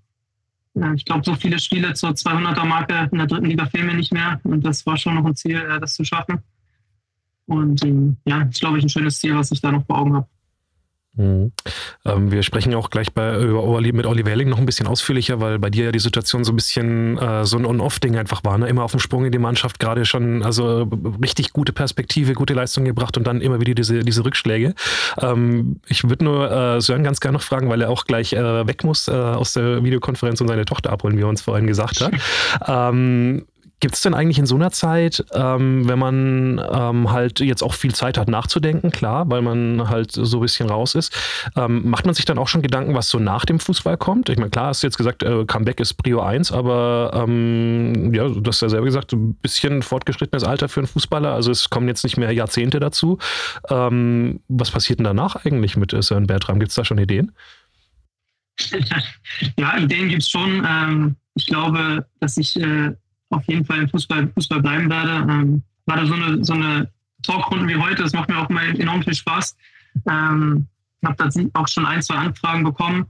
Äh, 0.74 0.94
ich 0.96 1.04
glaube, 1.04 1.22
so 1.24 1.36
viele 1.36 1.60
Spiele 1.60 1.94
zur 1.94 2.10
200er-Marke 2.10 3.08
in 3.12 3.18
der 3.18 3.28
dritten 3.28 3.46
Liga 3.46 3.66
fehlen 3.66 3.86
mir 3.86 3.94
nicht 3.94 4.12
mehr 4.12 4.40
und 4.42 4.66
das 4.66 4.84
war 4.84 4.96
schon 4.96 5.14
noch 5.14 5.24
ein 5.24 5.36
Ziel, 5.36 5.58
äh, 5.58 5.78
das 5.78 5.94
zu 5.94 6.02
schaffen. 6.02 6.40
Und 7.46 7.84
ähm, 7.84 8.16
ja, 8.24 8.42
ist, 8.42 8.58
glaube 8.58 8.78
ich, 8.78 8.84
ein 8.84 8.88
schönes 8.88 9.20
Ziel, 9.20 9.36
was 9.36 9.52
ich 9.52 9.60
da 9.60 9.70
noch 9.70 9.86
vor 9.86 9.98
Augen 9.98 10.16
habe. 10.16 10.26
Mhm. 11.16 11.52
Ähm, 12.04 12.30
wir 12.30 12.42
sprechen 12.42 12.74
auch 12.74 12.90
gleich 12.90 13.12
bei, 13.12 13.40
über 13.40 13.62
Oli, 13.64 13.92
mit 13.92 14.06
Olli 14.06 14.24
Welling 14.24 14.48
noch 14.48 14.58
ein 14.58 14.66
bisschen 14.66 14.86
ausführlicher, 14.86 15.40
weil 15.40 15.58
bei 15.58 15.70
dir 15.70 15.86
ja 15.86 15.92
die 15.92 15.98
Situation 15.98 16.44
so 16.44 16.52
ein 16.52 16.56
bisschen 16.56 17.18
äh, 17.18 17.44
so 17.44 17.56
ein 17.56 17.64
On-Off-Ding 17.64 18.16
einfach 18.16 18.44
war. 18.44 18.58
Ne? 18.58 18.68
Immer 18.68 18.84
auf 18.84 18.90
dem 18.90 19.00
Sprung 19.00 19.24
in 19.24 19.32
die 19.32 19.38
Mannschaft, 19.38 19.80
gerade 19.80 20.04
schon 20.04 20.42
also 20.42 20.88
richtig 21.22 21.52
gute 21.52 21.72
Perspektive, 21.72 22.34
gute 22.34 22.54
Leistung 22.54 22.84
gebracht 22.84 23.16
und 23.16 23.26
dann 23.26 23.40
immer 23.40 23.60
wieder 23.60 23.74
diese, 23.74 24.00
diese 24.00 24.24
Rückschläge. 24.24 24.74
Ähm, 25.20 25.80
ich 25.88 26.08
würde 26.08 26.24
nur 26.24 26.50
äh, 26.50 26.80
Sören 26.80 27.02
ganz 27.02 27.20
gerne 27.20 27.38
noch 27.38 27.44
fragen, 27.44 27.68
weil 27.70 27.80
er 27.80 27.90
auch 27.90 28.04
gleich 28.04 28.34
äh, 28.34 28.66
weg 28.66 28.84
muss 28.84 29.08
äh, 29.08 29.12
aus 29.12 29.54
der 29.54 29.82
Videokonferenz 29.82 30.40
und 30.40 30.48
seine 30.48 30.66
Tochter 30.66 30.92
abholen, 30.92 31.16
wie 31.16 31.22
er 31.22 31.28
uns 31.28 31.40
vorhin 31.40 31.66
gesagt 31.66 32.00
hat. 32.02 32.12
ähm, 32.66 33.46
Gibt 33.80 33.94
es 33.94 34.00
denn 34.00 34.14
eigentlich 34.14 34.38
in 34.38 34.46
so 34.46 34.54
einer 34.54 34.70
Zeit, 34.70 35.22
ähm, 35.34 35.86
wenn 35.86 35.98
man 35.98 36.58
ähm, 36.72 37.10
halt 37.12 37.40
jetzt 37.40 37.62
auch 37.62 37.74
viel 37.74 37.94
Zeit 37.94 38.16
hat 38.16 38.26
nachzudenken, 38.26 38.90
klar, 38.90 39.28
weil 39.28 39.42
man 39.42 39.90
halt 39.90 40.12
so 40.12 40.38
ein 40.38 40.40
bisschen 40.40 40.70
raus 40.70 40.94
ist, 40.94 41.14
ähm, 41.56 41.88
macht 41.90 42.06
man 42.06 42.14
sich 42.14 42.24
dann 42.24 42.38
auch 42.38 42.48
schon 42.48 42.62
Gedanken, 42.62 42.94
was 42.94 43.10
so 43.10 43.18
nach 43.18 43.44
dem 43.44 43.60
Fußball 43.60 43.98
kommt? 43.98 44.30
Ich 44.30 44.38
meine, 44.38 44.48
klar, 44.48 44.68
hast 44.68 44.82
du 44.82 44.86
jetzt 44.86 44.96
gesagt, 44.96 45.22
äh, 45.22 45.44
Comeback 45.44 45.78
ist 45.80 45.92
Prio 45.94 46.22
1, 46.22 46.52
aber 46.52 47.10
ähm, 47.14 48.14
ja, 48.14 48.26
du 48.26 48.42
hast 48.46 48.62
ja 48.62 48.70
selber 48.70 48.86
gesagt, 48.86 49.12
ein 49.12 49.34
bisschen 49.34 49.82
fortgeschrittenes 49.82 50.44
Alter 50.44 50.70
für 50.70 50.80
einen 50.80 50.86
Fußballer, 50.86 51.34
also 51.34 51.50
es 51.50 51.68
kommen 51.68 51.86
jetzt 51.86 52.02
nicht 52.02 52.16
mehr 52.16 52.32
Jahrzehnte 52.32 52.80
dazu. 52.80 53.18
Ähm, 53.68 54.40
was 54.48 54.70
passiert 54.70 55.00
denn 55.00 55.04
danach 55.04 55.44
eigentlich 55.44 55.76
mit 55.76 55.94
Sören 56.02 56.26
Bertram? 56.26 56.60
Gibt 56.60 56.70
es 56.70 56.76
da 56.76 56.84
schon 56.84 56.98
Ideen? 56.98 57.32
Ja, 59.58 59.76
Ideen 59.76 60.08
gibt 60.08 60.22
es 60.22 60.30
schon. 60.30 60.66
Ähm, 60.66 61.16
ich 61.34 61.46
glaube, 61.46 62.06
dass 62.20 62.38
ich 62.38 62.58
äh, 62.58 62.94
auf 63.30 63.44
jeden 63.46 63.64
Fall 63.64 63.80
im 63.80 63.88
Fußball, 63.88 64.28
Fußball 64.28 64.62
bleiben 64.62 64.90
werde. 64.90 65.30
Ähm, 65.30 65.62
gerade 65.86 66.06
so 66.06 66.14
eine, 66.14 66.44
so 66.44 66.52
eine 66.54 66.90
Talkrunde 67.22 67.68
wie 67.68 67.76
heute, 67.76 68.02
das 68.02 68.12
macht 68.12 68.28
mir 68.28 68.38
auch 68.38 68.48
mal 68.48 68.78
enorm 68.80 69.02
viel 69.02 69.14
Spaß. 69.14 69.56
Ähm, 70.08 70.66
ich 71.00 71.08
habe 71.08 71.16
da 71.16 71.60
auch 71.60 71.68
schon 71.68 71.86
ein, 71.86 72.02
zwei 72.02 72.16
Anfragen 72.16 72.64
bekommen. 72.64 73.06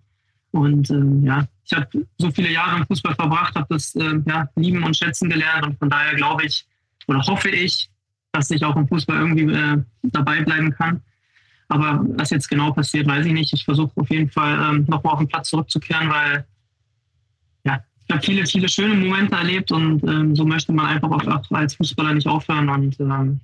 Und 0.52 0.90
ähm, 0.90 1.22
ja, 1.22 1.46
ich 1.64 1.72
habe 1.72 1.86
so 2.18 2.30
viele 2.30 2.50
Jahre 2.50 2.78
im 2.78 2.86
Fußball 2.86 3.14
verbracht, 3.14 3.54
habe 3.54 3.66
das 3.70 3.94
äh, 3.94 4.20
ja, 4.26 4.48
lieben 4.56 4.82
und 4.82 4.96
schätzen 4.96 5.28
gelernt. 5.28 5.66
Und 5.66 5.78
von 5.78 5.90
daher 5.90 6.14
glaube 6.14 6.44
ich 6.44 6.66
oder 7.08 7.20
hoffe 7.26 7.50
ich, 7.50 7.90
dass 8.32 8.50
ich 8.50 8.64
auch 8.64 8.76
im 8.76 8.88
Fußball 8.88 9.18
irgendwie 9.18 9.52
äh, 9.52 9.82
dabei 10.02 10.42
bleiben 10.42 10.72
kann. 10.72 11.02
Aber 11.68 12.04
was 12.16 12.30
jetzt 12.30 12.48
genau 12.48 12.72
passiert, 12.72 13.06
weiß 13.06 13.26
ich 13.26 13.32
nicht. 13.32 13.52
Ich 13.52 13.64
versuche 13.64 13.92
auf 13.96 14.08
jeden 14.10 14.30
Fall 14.30 14.58
ähm, 14.70 14.84
nochmal 14.88 15.14
auf 15.14 15.18
den 15.18 15.28
Platz 15.28 15.50
zurückzukehren, 15.50 16.08
weil 16.08 16.46
ich 18.08 18.14
habe 18.14 18.24
viele, 18.24 18.46
viele 18.46 18.68
schöne 18.68 18.94
Momente 18.94 19.34
erlebt 19.34 19.72
und 19.72 20.02
ähm, 20.04 20.36
so 20.36 20.44
möchte 20.44 20.72
man 20.72 20.86
einfach 20.86 21.10
auch 21.10 21.50
als 21.50 21.74
Fußballer 21.74 22.14
nicht 22.14 22.26
aufhören. 22.26 22.68
Und 22.68 23.00
ähm, 23.00 23.40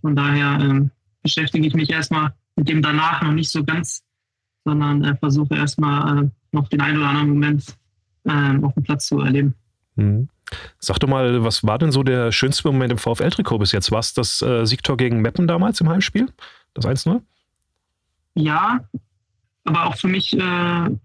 von 0.00 0.14
daher 0.14 0.58
ähm, 0.60 0.90
beschäftige 1.22 1.66
ich 1.66 1.74
mich 1.74 1.88
erstmal 1.88 2.32
mit 2.56 2.68
dem 2.68 2.82
danach 2.82 3.22
noch 3.22 3.32
nicht 3.32 3.50
so 3.50 3.64
ganz, 3.64 4.02
sondern 4.64 5.02
äh, 5.02 5.16
versuche 5.16 5.54
erstmal 5.54 6.24
äh, 6.24 6.28
noch 6.52 6.68
den 6.68 6.82
einen 6.82 6.98
oder 6.98 7.08
anderen 7.08 7.28
Moment 7.30 7.64
äh, 8.24 8.58
auf 8.62 8.74
dem 8.74 8.82
Platz 8.82 9.06
zu 9.06 9.20
erleben. 9.20 9.54
Mhm. 9.96 10.28
Sag 10.78 10.98
doch 10.98 11.08
mal, 11.08 11.42
was 11.42 11.64
war 11.64 11.78
denn 11.78 11.92
so 11.92 12.02
der 12.02 12.32
schönste 12.32 12.68
Moment 12.68 12.92
im 12.92 12.98
VfL-Trikot 12.98 13.58
bis 13.58 13.72
jetzt? 13.72 13.90
War 13.90 14.00
es 14.00 14.12
das 14.12 14.42
äh, 14.42 14.66
Siegtor 14.66 14.98
gegen 14.98 15.22
Meppen 15.22 15.46
damals 15.46 15.80
im 15.80 15.88
Heimspiel? 15.88 16.28
Das 16.74 16.84
1-0? 16.84 17.22
Ja, 18.34 18.80
aber 19.64 19.86
auch 19.86 19.96
für 19.96 20.08
mich 20.08 20.32
äh, 20.32 20.40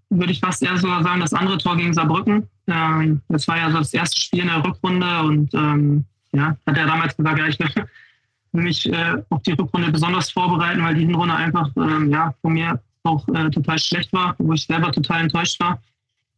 würde 0.09 0.31
ich 0.31 0.39
fast 0.39 0.63
eher 0.63 0.77
sogar 0.77 1.03
sagen, 1.03 1.19
das 1.19 1.33
andere 1.33 1.57
Tor 1.57 1.77
gegen 1.77 1.93
Saarbrücken. 1.93 2.47
Ähm, 2.67 3.21
das 3.29 3.47
war 3.47 3.57
ja 3.57 3.71
so 3.71 3.77
das 3.77 3.93
erste 3.93 4.19
Spiel 4.19 4.41
in 4.41 4.47
der 4.47 4.63
Rückrunde 4.63 5.21
und 5.23 5.53
ähm, 5.53 6.05
ja, 6.31 6.57
hat 6.65 6.77
er 6.77 6.87
damals 6.87 7.15
gesagt, 7.15 7.39
ja, 7.39 7.47
ich 7.47 7.59
will 7.59 7.69
mich 8.51 8.91
äh, 8.91 9.21
auf 9.29 9.43
die 9.43 9.53
Rückrunde 9.53 9.91
besonders 9.91 10.31
vorbereiten, 10.31 10.83
weil 10.83 10.95
die 10.95 11.05
Hinrunde 11.05 11.35
einfach 11.35 11.69
ähm, 11.77 12.09
ja, 12.09 12.33
von 12.41 12.53
mir 12.53 12.81
auch 13.03 13.27
äh, 13.29 13.49
total 13.51 13.79
schlecht 13.79 14.11
war, 14.11 14.35
wo 14.39 14.53
ich 14.53 14.65
selber 14.65 14.91
total 14.91 15.21
enttäuscht 15.21 15.59
war. 15.59 15.81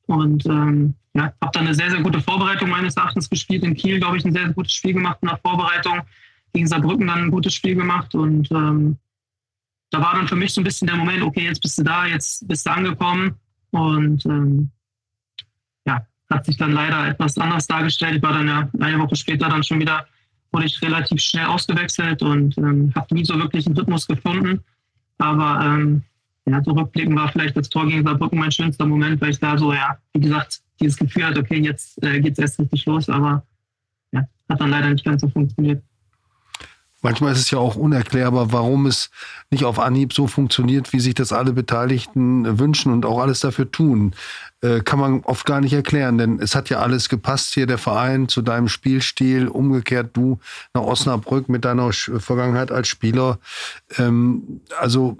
Und 0.08 0.46
ähm, 0.46 0.96
ja, 1.14 1.34
habe 1.42 1.52
dann 1.54 1.66
eine 1.66 1.74
sehr, 1.74 1.90
sehr 1.90 2.02
gute 2.02 2.22
Vorbereitung 2.22 2.70
meines 2.70 2.98
Erachtens 2.98 3.30
gespielt. 3.30 3.64
In 3.64 3.76
Kiel, 3.76 4.00
glaube 4.00 4.18
ich, 4.18 4.26
ein 4.26 4.34
sehr, 4.34 4.46
sehr 4.46 4.54
gutes 4.54 4.74
Spiel 4.74 4.94
gemacht 4.94 5.20
in 5.22 5.28
der 5.28 5.38
Vorbereitung. 5.38 6.02
Gegen 6.54 6.68
Saarbrücken 6.68 7.08
dann 7.08 7.26
ein 7.26 7.32
gutes 7.32 7.54
Spiel 7.54 7.76
gemacht 7.76 8.16
und 8.16 8.52
ähm, 8.52 8.98
da 9.92 10.02
war 10.02 10.14
dann 10.16 10.28
für 10.28 10.36
mich 10.36 10.54
so 10.54 10.62
ein 10.62 10.64
bisschen 10.64 10.88
der 10.88 10.98
Moment, 10.98 11.24
okay, 11.24 11.46
jetzt 11.46 11.62
bist 11.62 11.78
du 11.78 11.84
da, 11.84 12.06
jetzt 12.06 12.48
bist 12.48 12.66
du 12.66 12.72
angekommen. 12.72 13.36
Und 13.72 14.26
ähm, 14.26 14.70
ja, 15.86 16.06
hat 16.30 16.46
sich 16.46 16.58
dann 16.58 16.72
leider 16.72 17.08
etwas 17.08 17.38
anders 17.38 17.68
dargestellt. 17.68 18.16
Ich 18.18 18.24
war 18.24 18.34
dann 18.34 18.48
ja 18.48 18.70
eine 18.80 19.00
Woche 19.00 19.16
später 19.16 19.50
dann 19.50 19.64
schon 19.64 19.80
wieder, 19.80 20.06
wurde 20.52 20.66
ich 20.66 20.82
relativ 20.82 21.22
schnell 21.22 21.46
ausgewechselt 21.46 22.22
und 22.22 22.58
ähm, 22.58 22.92
habe 22.96 23.16
nie 23.16 23.26
so 23.26 23.38
wirklich 23.38 23.66
einen 23.66 23.78
Rhythmus 23.78 24.08
gefunden. 24.08 24.64
Aber 25.18 25.66
ähm, 25.66 26.04
ja, 26.46 26.64
so 26.64 26.72
rückblicken 26.72 27.16
war 27.16 27.32
vielleicht 27.32 27.58
das 27.58 27.70
Tor 27.70 27.88
gegen 27.88 28.04
Saarbrücken 28.04 28.40
mein 28.40 28.52
schönster 28.52 28.86
Moment, 28.86 29.22
weil 29.22 29.32
ich 29.32 29.40
da 29.40 29.58
so, 29.58 29.74
ja, 29.74 29.98
wie 30.14 30.22
gesagt, 30.22 30.62
dieses 30.80 30.98
Gefühl 30.98 31.26
hatte, 31.26 31.42
okay, 31.42 31.60
jetzt 31.60 32.02
äh, 32.04 32.20
geht 32.20 32.34
es 32.34 32.40
erst 32.40 32.60
richtig 32.60 32.86
los, 32.86 33.10
aber 33.10 33.46
ja, 34.12 34.28
hat 34.50 34.62
dann 34.62 34.70
leider 34.70 34.90
nicht 34.90 35.06
ganz 35.06 35.22
so 35.22 35.30
funktioniert. 35.30 35.84
Manchmal 37.02 37.32
ist 37.32 37.40
es 37.40 37.52
ja 37.52 37.60
auch 37.60 37.76
unerklärbar, 37.76 38.52
warum 38.52 38.86
es 38.86 39.10
nicht 39.52 39.64
auf 39.64 39.80
Anhieb 39.80 40.14
so 40.14 40.28
funktioniert, 40.28 40.92
wie 40.92 41.00
sich 41.00 41.14
das 41.14 41.32
alle 41.32 41.54
Beteiligten 41.54 42.60
wünschen 42.60 42.92
und 42.92 43.06
auch 43.06 43.20
alles 43.20 43.40
dafür 43.40 43.72
tun. 43.72 44.14
Äh, 44.62 44.82
kann 44.82 45.00
man 45.00 45.22
oft 45.22 45.46
gar 45.46 45.62
nicht 45.62 45.72
erklären, 45.72 46.18
denn 46.18 46.40
es 46.40 46.56
hat 46.56 46.70
ja 46.70 46.80
alles 46.80 47.08
gepasst 47.08 47.54
hier, 47.54 47.68
der 47.68 47.78
Verein 47.78 48.28
zu 48.28 48.42
deinem 48.42 48.68
Spielstil, 48.68 49.48
umgekehrt 49.48 50.10
du 50.18 50.40
nach 50.74 50.84
Osnabrück 50.84 51.48
mit 51.48 51.64
deiner 51.64 51.94
Vergangenheit 51.94 52.72
als 52.72 52.90
Spieler. 52.90 53.40
Ähm, 53.98 54.62
also 54.78 55.18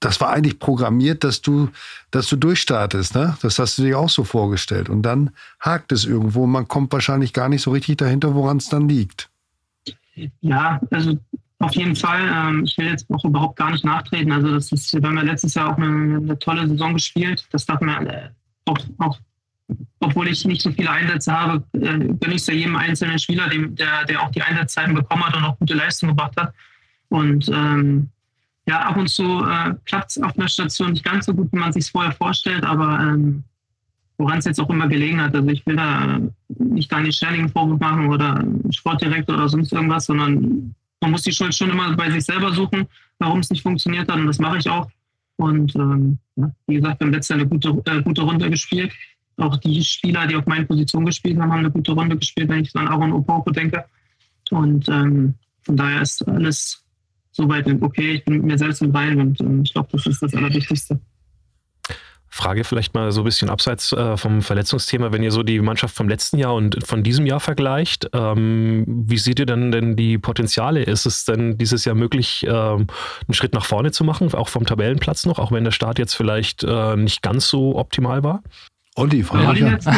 das 0.00 0.20
war 0.20 0.30
eigentlich 0.30 0.58
programmiert, 0.58 1.24
dass 1.24 1.42
du, 1.42 1.68
dass 2.10 2.28
du 2.28 2.36
durchstartest. 2.36 3.14
Ne? 3.14 3.36
Das 3.42 3.58
hast 3.58 3.78
du 3.78 3.82
dir 3.82 3.98
auch 3.98 4.08
so 4.08 4.24
vorgestellt. 4.24 4.88
Und 4.88 5.02
dann 5.02 5.30
hakt 5.60 5.92
es 5.92 6.04
irgendwo. 6.04 6.46
Man 6.46 6.68
kommt 6.68 6.92
wahrscheinlich 6.92 7.32
gar 7.32 7.48
nicht 7.48 7.62
so 7.62 7.72
richtig 7.72 7.96
dahinter, 7.96 8.34
woran 8.34 8.58
es 8.58 8.68
dann 8.68 8.88
liegt. 8.88 9.28
Ja, 10.40 10.80
also 10.90 11.18
auf 11.60 11.74
jeden 11.74 11.96
Fall. 11.96 12.30
Ähm, 12.32 12.64
ich 12.64 12.76
will 12.78 12.86
jetzt 12.86 13.06
auch 13.10 13.24
überhaupt 13.24 13.56
gar 13.56 13.70
nicht 13.70 13.84
nachtreten. 13.84 14.32
Also 14.32 14.52
das 14.52 14.70
ist, 14.72 14.92
wir 14.92 15.02
haben 15.02 15.16
ja 15.16 15.22
letztes 15.22 15.54
Jahr 15.54 15.72
auch 15.72 15.76
eine, 15.76 16.16
eine 16.16 16.38
tolle 16.38 16.68
Saison 16.68 16.94
gespielt. 16.94 17.46
Das 17.50 17.66
darf 17.66 17.80
man 17.80 18.06
äh, 18.06 18.30
auch, 18.66 18.78
auch, 18.98 19.18
obwohl 20.00 20.28
ich 20.28 20.44
nicht 20.44 20.62
so 20.62 20.70
viele 20.70 20.90
Einsätze 20.90 21.32
habe, 21.32 21.64
äh, 21.72 21.98
gönne 21.98 22.34
ich 22.34 22.42
es 22.42 22.46
ja 22.46 22.54
jedem 22.54 22.76
einzelnen 22.76 23.18
Spieler, 23.18 23.48
dem, 23.48 23.74
der, 23.74 24.04
der 24.04 24.22
auch 24.22 24.30
die 24.30 24.42
Einsatzzeiten 24.42 24.94
bekommen 24.94 25.24
hat 25.24 25.36
und 25.36 25.44
auch 25.44 25.58
gute 25.58 25.74
Leistung 25.74 26.10
gebracht 26.10 26.36
hat. 26.36 26.54
Und 27.08 27.48
ähm, 27.48 28.08
ja, 28.66 28.80
ab 28.82 28.96
und 28.96 29.08
zu 29.08 29.44
äh, 29.44 29.74
klappt 29.86 30.10
es 30.10 30.22
auf 30.22 30.38
einer 30.38 30.48
Station 30.48 30.92
nicht 30.92 31.04
ganz 31.04 31.26
so 31.26 31.34
gut, 31.34 31.50
wie 31.52 31.58
man 31.58 31.72
sich 31.72 31.90
vorher 31.90 32.12
vorstellt, 32.12 32.64
aber 32.64 33.00
ähm, 33.00 33.42
woran 34.18 34.38
es 34.38 34.44
jetzt 34.44 34.60
auch 34.60 34.68
immer 34.68 34.88
gelegen 34.88 35.20
hat. 35.20 35.34
Also 35.34 35.48
ich 35.48 35.64
will 35.64 35.76
da 35.76 36.20
nicht 36.58 36.90
Daniel 36.90 37.12
Scherning 37.12 37.48
Vorwurf 37.48 37.80
machen 37.80 38.08
oder 38.08 38.44
Sportdirektor 38.70 39.36
oder 39.36 39.48
sonst 39.48 39.72
irgendwas, 39.72 40.06
sondern 40.06 40.74
man 41.00 41.10
muss 41.12 41.22
die 41.22 41.32
Schuld 41.32 41.54
schon 41.54 41.70
immer 41.70 41.94
bei 41.94 42.10
sich 42.10 42.24
selber 42.24 42.52
suchen, 42.52 42.86
warum 43.18 43.40
es 43.40 43.50
nicht 43.50 43.62
funktioniert 43.62 44.10
hat 44.10 44.18
und 44.18 44.26
das 44.26 44.38
mache 44.38 44.58
ich 44.58 44.68
auch. 44.68 44.88
Und 45.36 45.74
ähm, 45.76 46.18
wie 46.66 46.74
gesagt, 46.74 47.00
wir 47.00 47.06
haben 47.06 47.12
letztes 47.12 47.28
Jahr 47.28 47.38
eine 47.38 47.48
gute, 47.48 47.68
äh, 47.86 48.02
gute 48.02 48.22
Runde 48.22 48.50
gespielt. 48.50 48.92
Auch 49.36 49.56
die 49.58 49.84
Spieler, 49.84 50.26
die 50.26 50.34
auf 50.34 50.46
meinen 50.46 50.66
Positionen 50.66 51.06
gespielt 51.06 51.38
haben, 51.38 51.52
haben 51.52 51.60
eine 51.60 51.70
gute 51.70 51.92
Runde 51.92 52.16
gespielt, 52.16 52.48
wenn 52.48 52.64
ich 52.64 52.74
an 52.74 52.88
Aaron 52.88 53.12
Opoko 53.12 53.52
denke. 53.52 53.84
Und 54.50 54.88
ähm, 54.88 55.34
von 55.62 55.76
daher 55.76 56.02
ist 56.02 56.26
alles 56.26 56.84
soweit 57.30 57.68
okay. 57.82 58.14
Ich 58.14 58.24
bin 58.24 58.34
mit 58.34 58.44
mir 58.44 58.58
selbst 58.58 58.82
im 58.82 58.90
Reinen 58.90 59.20
und 59.20 59.40
ähm, 59.40 59.62
ich 59.62 59.72
glaube, 59.72 59.90
das 59.92 60.06
ist 60.06 60.20
das 60.20 60.34
Allerwichtigste. 60.34 61.00
Frage 62.30 62.64
vielleicht 62.64 62.94
mal 62.94 63.10
so 63.12 63.22
ein 63.22 63.24
bisschen 63.24 63.50
abseits 63.50 63.92
äh, 63.92 64.16
vom 64.16 64.42
Verletzungsthema, 64.42 65.12
wenn 65.12 65.22
ihr 65.22 65.32
so 65.32 65.42
die 65.42 65.60
Mannschaft 65.60 65.94
vom 65.94 66.08
letzten 66.08 66.38
Jahr 66.38 66.54
und 66.54 66.86
von 66.86 67.02
diesem 67.02 67.26
Jahr 67.26 67.40
vergleicht, 67.40 68.08
ähm, 68.12 68.84
wie 68.86 69.18
seht 69.18 69.38
ihr 69.38 69.46
denn, 69.46 69.72
denn 69.72 69.96
die 69.96 70.18
Potenziale? 70.18 70.82
Ist 70.82 71.06
es 71.06 71.24
denn 71.24 71.58
dieses 71.58 71.84
Jahr 71.84 71.94
möglich, 71.94 72.44
ähm, 72.48 72.86
einen 73.26 73.34
Schritt 73.34 73.54
nach 73.54 73.64
vorne 73.64 73.92
zu 73.92 74.04
machen, 74.04 74.32
auch 74.34 74.48
vom 74.48 74.66
Tabellenplatz 74.66 75.26
noch, 75.26 75.38
auch 75.38 75.52
wenn 75.52 75.64
der 75.64 75.70
Start 75.70 75.98
jetzt 75.98 76.14
vielleicht 76.14 76.64
äh, 76.64 76.96
nicht 76.96 77.22
ganz 77.22 77.48
so 77.48 77.76
optimal 77.76 78.22
war? 78.22 78.42
Olli, 78.98 79.22
frag 79.22 79.56
ja, 79.56 79.68
jetzt? 79.68 79.86
Ja, 79.86 79.92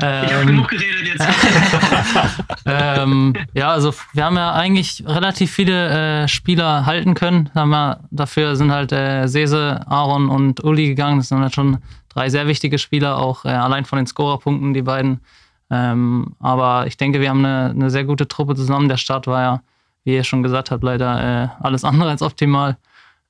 ich 0.24 0.32
habe 0.32 0.46
genug 0.46 0.68
geredet 0.68 1.06
jetzt. 1.06 1.26
ähm, 2.64 3.34
ja, 3.52 3.68
also 3.68 3.92
wir 4.14 4.24
haben 4.24 4.36
ja 4.36 4.52
eigentlich 4.52 5.04
relativ 5.06 5.52
viele 5.52 6.22
äh, 6.22 6.28
Spieler 6.28 6.86
halten 6.86 7.12
können. 7.12 7.50
Wir, 7.52 8.00
dafür 8.10 8.56
sind 8.56 8.72
halt 8.72 8.90
äh, 8.90 9.26
Sese, 9.26 9.82
Aaron 9.86 10.30
und 10.30 10.64
Uli 10.64 10.88
gegangen. 10.88 11.18
Das 11.18 11.28
sind 11.28 11.40
halt 11.40 11.54
schon 11.54 11.78
drei 12.08 12.30
sehr 12.30 12.46
wichtige 12.46 12.78
Spieler, 12.78 13.18
auch 13.18 13.44
äh, 13.44 13.48
allein 13.48 13.84
von 13.84 13.98
den 13.98 14.06
Scorerpunkten, 14.06 14.72
die 14.72 14.82
beiden. 14.82 15.20
Ähm, 15.68 16.34
aber 16.40 16.86
ich 16.86 16.96
denke, 16.96 17.20
wir 17.20 17.28
haben 17.28 17.44
eine, 17.44 17.70
eine, 17.70 17.90
sehr 17.90 18.04
gute 18.04 18.28
Truppe 18.28 18.54
zusammen. 18.54 18.88
Der 18.88 18.96
Start 18.96 19.26
war 19.26 19.42
ja, 19.42 19.62
wie 20.04 20.14
ihr 20.14 20.24
schon 20.24 20.42
gesagt 20.42 20.70
habt, 20.70 20.82
leider 20.82 21.44
äh, 21.44 21.48
alles 21.60 21.84
andere 21.84 22.08
als 22.08 22.22
optimal. 22.22 22.78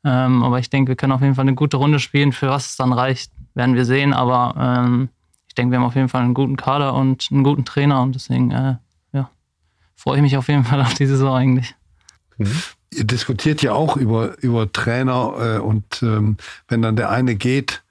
Ähm, 0.05 0.45
aber 0.45 0.61
ich 0.61 0.71
denke, 0.71 0.91
wir 0.91 0.97
können 0.97 1.13
auf 1.13 1.23
jeden 1.23 1.35
Fall 1.35 1.43
eine 1.43 1.55
gute 1.55 1.77
Runde 1.77 1.99
spielen. 1.99 2.31
Für 2.31 2.51
was 2.51 2.71
es 2.71 2.77
dann 2.77 2.93
reicht, 2.93 3.33
werden 3.55 3.75
wir 3.75 3.85
sehen. 3.85 4.13
Aber 4.13 4.55
ähm, 4.59 5.09
ich 5.49 5.55
denke, 5.55 5.73
wir 5.73 5.79
haben 5.79 5.87
auf 5.87 5.95
jeden 5.95 6.09
Fall 6.09 6.23
einen 6.23 6.35
guten 6.35 6.57
Kader 6.57 6.95
und 6.95 7.29
einen 7.31 7.45
guten 7.45 7.65
Trainer. 7.65 8.03
Und 8.03 8.15
deswegen 8.15 8.51
äh, 8.51 8.77
ja, 9.13 9.31
freue 9.95 10.17
ich 10.17 10.23
mich 10.23 10.37
auf 10.37 10.49
jeden 10.49 10.65
Fall 10.65 10.81
auf 10.81 10.95
die 10.95 11.07
Saison 11.07 11.35
eigentlich. 11.35 11.75
Mhm. 12.39 12.53
Ihr 12.95 13.05
diskutiert 13.05 13.63
ja 13.63 13.73
auch 13.73 13.97
über, 13.97 14.39
über 14.43 14.71
Trainer 14.71 15.35
äh, 15.39 15.59
und 15.59 16.03
ähm, 16.03 16.37
wenn 16.69 16.83
dann 16.83 16.97
der 16.97 17.11
eine 17.11 17.35
geht 17.35 17.83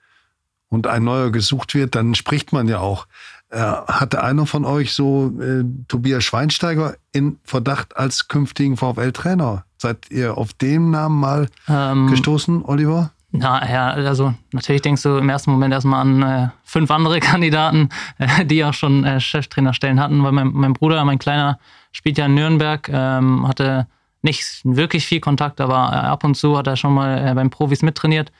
und 0.70 0.88
ein 0.88 1.04
neuer 1.04 1.32
gesucht 1.32 1.74
wird, 1.74 1.96
dann 1.96 2.16
spricht 2.16 2.54
man 2.54 2.68
ja 2.68 2.80
auch. 2.80 3.08
Äh, 3.50 3.60
hatte 3.60 4.24
einer 4.24 4.46
von 4.46 4.64
euch 4.64 4.94
so 4.94 5.38
äh, 5.42 5.66
Tobias 5.90 6.24
Schweinsteiger 6.24 6.96
in 7.12 7.38
Verdacht 7.44 7.98
als 7.98 8.30
künftigen 8.30 8.78
VfL-Trainer? 8.78 9.66
Seid 9.78 10.10
ihr 10.10 10.38
auf 10.38 10.54
den 10.54 10.92
Namen 10.92 11.20
mal 11.20 11.50
ähm, 11.68 12.08
gestoßen, 12.08 12.64
Oliver? 12.64 13.12
Ja, 13.34 13.66
ja, 13.66 13.90
also 13.92 14.34
natürlich 14.52 14.82
denkst 14.82 15.04
du 15.04 15.18
im 15.18 15.30
ersten 15.30 15.52
Moment 15.52 15.74
erstmal 15.74 16.02
an 16.02 16.22
äh, 16.22 16.50
fünf 16.64 16.92
andere 16.92 17.20
Kandidaten, 17.22 17.90
äh, 18.18 18.46
die 18.46 18.64
auch 18.66 18.74
schon 18.74 19.06
äh, 19.06 19.20
Cheftrainerstellen 19.20 20.00
hatten, 20.02 20.24
weil 20.24 20.34
mein, 20.34 20.52
mein, 20.52 20.74
Bruder, 20.74 21.04
mein 21.06 21.20
Kleiner, 21.20 21.58
spielt 21.94 22.18
ja 22.18 22.26
in 22.26 22.36
Nürnberg, 22.36 22.90
ähm, 22.90 23.48
hatte 23.48 23.88
nicht 24.22 24.62
wirklich 24.64 25.06
viel 25.06 25.20
Kontakt, 25.20 25.62
aber 25.62 25.76
äh, 25.76 26.08
ab 26.08 26.24
und 26.24 26.36
zu 26.36 26.58
hat 26.58 26.68
er 26.68 26.76
schon 26.76 26.94
mal 26.94 27.26
äh, 27.26 27.34
beim 27.34 27.50
Profis 27.50 27.82
mittrainiert 27.82 28.32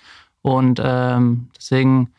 und 0.42 0.82
ähm, 0.84 1.50
deswegen 1.56 2.12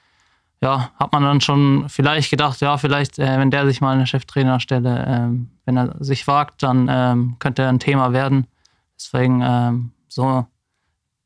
ja, 0.63 0.91
hat 0.99 1.13
man 1.13 1.25
dann 1.25 1.41
schon 1.41 1.89
vielleicht 1.89 2.31
gedacht, 2.31 2.61
ja, 2.61 2.79
vielleicht, 2.79 3.19
äh, 3.19 3.39
wenn 3.39 3.51
der 3.51 3.67
sich 3.67 3.81
mal 3.81 3.95
eine 3.95 4.07
Cheftrainerstelle, 4.07 5.05
ähm, 5.09 5.51
wenn 5.65 5.77
er 5.77 5.97
sich 5.99 6.27
wagt, 6.29 6.63
dann 6.63 6.89
ähm, 6.89 7.37
könnte 7.41 7.63
er 7.63 7.69
ein 7.69 7.81
Thema 7.81 8.13
werden. 8.13 8.47
Deswegen 8.97 9.43
ähm, 9.45 9.91
so 10.07 10.47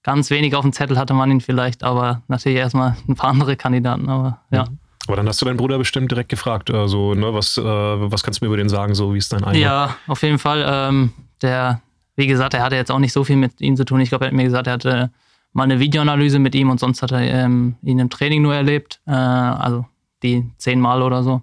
ganz 0.06 0.30
wenig 0.30 0.54
auf 0.54 0.62
dem 0.62 0.72
Zettel 0.72 0.98
hatte 0.98 1.14
man 1.14 1.30
ihn 1.32 1.40
vielleicht, 1.40 1.82
aber 1.82 2.22
natürlich 2.28 2.58
erstmal 2.58 2.96
ein 3.08 3.16
paar 3.16 3.30
andere 3.30 3.56
Kandidaten, 3.56 4.08
aber 4.08 4.38
ja. 4.52 4.64
Mhm. 4.64 4.78
Aber 5.08 5.16
dann 5.16 5.28
hast 5.28 5.40
du 5.40 5.46
deinen 5.46 5.56
Bruder 5.56 5.78
bestimmt 5.78 6.10
direkt 6.10 6.28
gefragt, 6.28 6.70
also, 6.70 7.14
ne, 7.14 7.34
was, 7.34 7.58
äh, 7.58 7.62
was 7.62 8.22
kannst 8.22 8.40
du 8.40 8.44
mir 8.44 8.48
über 8.48 8.56
den 8.56 8.68
sagen, 8.68 8.94
so 8.94 9.14
wie 9.14 9.18
ist 9.18 9.32
dein 9.32 9.42
Eindruck? 9.42 9.62
Ja, 9.62 9.96
auf 10.06 10.22
jeden 10.22 10.38
Fall. 10.38 10.64
Ähm, 10.68 11.12
der, 11.42 11.80
wie 12.14 12.28
gesagt, 12.28 12.54
er 12.54 12.62
hatte 12.62 12.76
jetzt 12.76 12.90
auch 12.90 13.00
nicht 13.00 13.12
so 13.12 13.24
viel 13.24 13.36
mit 13.36 13.60
ihm 13.60 13.76
zu 13.76 13.84
tun. 13.84 14.00
Ich 14.00 14.08
glaube, 14.08 14.24
er 14.24 14.28
hat 14.28 14.34
mir 14.34 14.44
gesagt, 14.44 14.68
er 14.68 14.74
hatte 14.74 15.10
mal 15.52 15.64
eine 15.64 15.80
Videoanalyse 15.80 16.38
mit 16.38 16.54
ihm 16.54 16.70
und 16.70 16.78
sonst 16.78 17.02
hat 17.02 17.12
er 17.12 17.20
ähm, 17.20 17.76
ihn 17.82 17.98
im 17.98 18.10
Training 18.10 18.42
nur 18.42 18.54
erlebt. 18.54 19.00
Äh, 19.06 19.12
also 19.12 19.86
die 20.22 20.48
zehnmal 20.58 21.02
oder 21.02 21.24
so. 21.24 21.42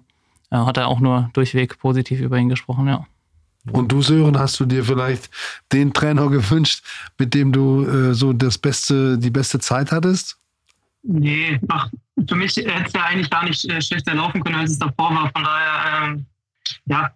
Äh, 0.50 0.56
hat 0.56 0.78
er 0.78 0.88
auch 0.88 1.00
nur 1.00 1.30
durchweg 1.34 1.78
positiv 1.78 2.20
über 2.20 2.38
ihn 2.38 2.48
gesprochen, 2.48 2.88
ja. 2.88 3.06
Und 3.72 3.90
du, 3.90 4.02
Sören, 4.02 4.38
hast 4.38 4.60
du 4.60 4.66
dir 4.66 4.84
vielleicht 4.84 5.30
den 5.72 5.92
Trainer 5.92 6.28
gewünscht, 6.30 6.84
mit 7.18 7.34
dem 7.34 7.52
du 7.52 7.86
äh, 7.86 8.14
so 8.14 8.32
das 8.32 8.58
beste, 8.58 9.18
die 9.18 9.30
beste 9.30 9.58
Zeit 9.58 9.92
hattest? 9.92 10.36
Nee, 11.02 11.60
ach, 11.68 11.90
für 12.28 12.34
mich 12.34 12.56
hätte 12.56 12.70
es 12.86 12.92
ja 12.92 13.04
eigentlich 13.04 13.30
gar 13.30 13.44
nicht 13.44 13.64
äh, 13.70 13.80
schlechter 13.80 14.14
laufen 14.14 14.42
können, 14.42 14.56
als 14.56 14.72
es 14.72 14.78
davor 14.78 15.14
war. 15.14 15.30
Von 15.34 15.44
daher, 15.44 16.08
ähm, 16.08 16.26
ja, 16.86 17.10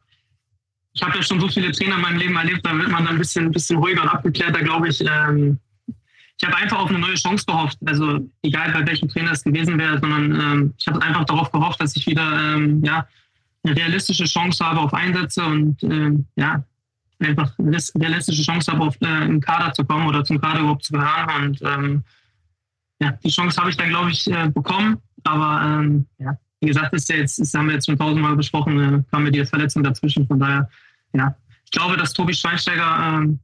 ich 0.92 1.02
habe 1.02 1.16
ja 1.16 1.22
schon 1.22 1.40
so 1.40 1.48
viele 1.48 1.72
Trainer 1.72 1.96
in 1.96 2.02
meinem 2.02 2.18
Leben 2.18 2.36
erlebt, 2.36 2.66
da 2.66 2.76
wird 2.76 2.88
man 2.88 3.04
dann 3.04 3.14
ein 3.14 3.18
bisschen, 3.18 3.46
ein 3.46 3.52
bisschen 3.52 3.78
ruhiger 3.78 4.02
und 4.02 4.08
abgeklärter, 4.08 4.62
glaube 4.62 4.88
ich. 4.88 5.00
Ähm, 5.00 5.58
ich 6.40 6.46
habe 6.46 6.56
einfach 6.56 6.78
auf 6.78 6.88
eine 6.88 6.98
neue 6.98 7.14
Chance 7.14 7.44
gehofft. 7.46 7.78
Also 7.84 8.28
egal 8.42 8.72
bei 8.72 8.86
welchem 8.86 9.08
Trainer 9.08 9.32
es 9.32 9.42
gewesen 9.42 9.78
wäre, 9.78 9.98
sondern 9.98 10.40
ähm, 10.40 10.74
ich 10.78 10.86
habe 10.86 11.00
einfach 11.02 11.24
darauf 11.24 11.50
gehofft, 11.50 11.80
dass 11.80 11.96
ich 11.96 12.06
wieder 12.06 12.54
ähm, 12.54 12.82
ja, 12.84 13.06
eine 13.64 13.76
realistische 13.76 14.24
Chance 14.24 14.64
habe 14.64 14.80
auf 14.80 14.94
Einsätze 14.94 15.44
und 15.44 15.82
ähm, 15.82 16.26
ja, 16.36 16.64
einfach 17.20 17.58
eine 17.58 17.78
realistische 17.96 18.42
Chance 18.42 18.72
habe, 18.72 18.84
auf 18.84 18.96
äh, 19.00 19.06
einen 19.06 19.40
Kader 19.40 19.72
zu 19.72 19.84
kommen 19.84 20.06
oder 20.06 20.24
zum 20.24 20.40
Kader 20.40 20.60
überhaupt 20.60 20.84
zu 20.84 20.92
gehören. 20.92 21.44
Und 21.44 21.62
ähm, 21.62 22.04
ja, 23.00 23.12
die 23.12 23.30
Chance 23.30 23.60
habe 23.60 23.70
ich 23.70 23.76
dann, 23.76 23.88
glaube 23.88 24.10
ich, 24.10 24.30
äh, 24.30 24.48
bekommen. 24.48 24.98
Aber 25.24 25.62
ähm, 25.64 26.06
ja, 26.18 26.38
wie 26.60 26.68
gesagt, 26.68 26.94
ist 26.94 27.08
ja 27.08 27.16
jetzt, 27.16 27.38
das 27.38 27.54
haben 27.54 27.66
wir 27.66 27.74
jetzt 27.74 27.86
schon 27.86 27.98
tausendmal 27.98 28.36
besprochen, 28.36 28.78
äh, 28.78 29.02
kam 29.10 29.24
mir 29.24 29.32
die 29.32 29.44
Verletzung 29.44 29.82
dazwischen. 29.82 30.26
Von 30.26 30.38
daher, 30.38 30.68
ja, 31.12 31.36
ich 31.64 31.70
glaube, 31.70 31.96
dass 31.96 32.12
Tobi 32.12 32.34
Schweinsteiger 32.34 33.18
ähm, 33.18 33.40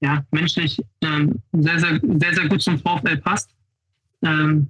ja, 0.00 0.24
menschlich 0.30 0.80
ähm, 1.02 1.42
sehr, 1.52 1.78
sehr, 1.78 2.00
sehr, 2.02 2.34
sehr 2.34 2.48
gut 2.48 2.62
zum 2.62 2.78
VfL 2.78 3.16
passt. 3.18 3.50
Ähm, 4.22 4.68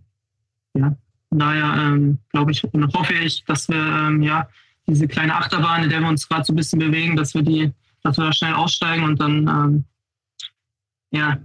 ja, 0.74 0.96
daher 1.30 1.74
ähm, 1.76 2.18
glaube 2.30 2.52
ich 2.52 2.64
und 2.64 2.94
hoffe 2.94 3.14
ich, 3.14 3.44
dass 3.44 3.68
wir 3.68 3.76
ähm, 3.76 4.22
ja 4.22 4.48
diese 4.86 5.06
kleine 5.06 5.34
Achterbahn, 5.34 5.84
in 5.84 5.90
der 5.90 6.00
wir 6.00 6.08
uns 6.08 6.28
gerade 6.28 6.44
so 6.44 6.52
ein 6.52 6.56
bisschen 6.56 6.78
bewegen, 6.78 7.16
dass 7.16 7.34
wir 7.34 7.42
die, 7.42 7.72
dass 8.02 8.16
wir 8.16 8.24
da 8.24 8.32
schnell 8.32 8.54
aussteigen 8.54 9.04
und 9.04 9.20
dann 9.20 9.48
ähm, 9.48 9.84
ja 11.10 11.38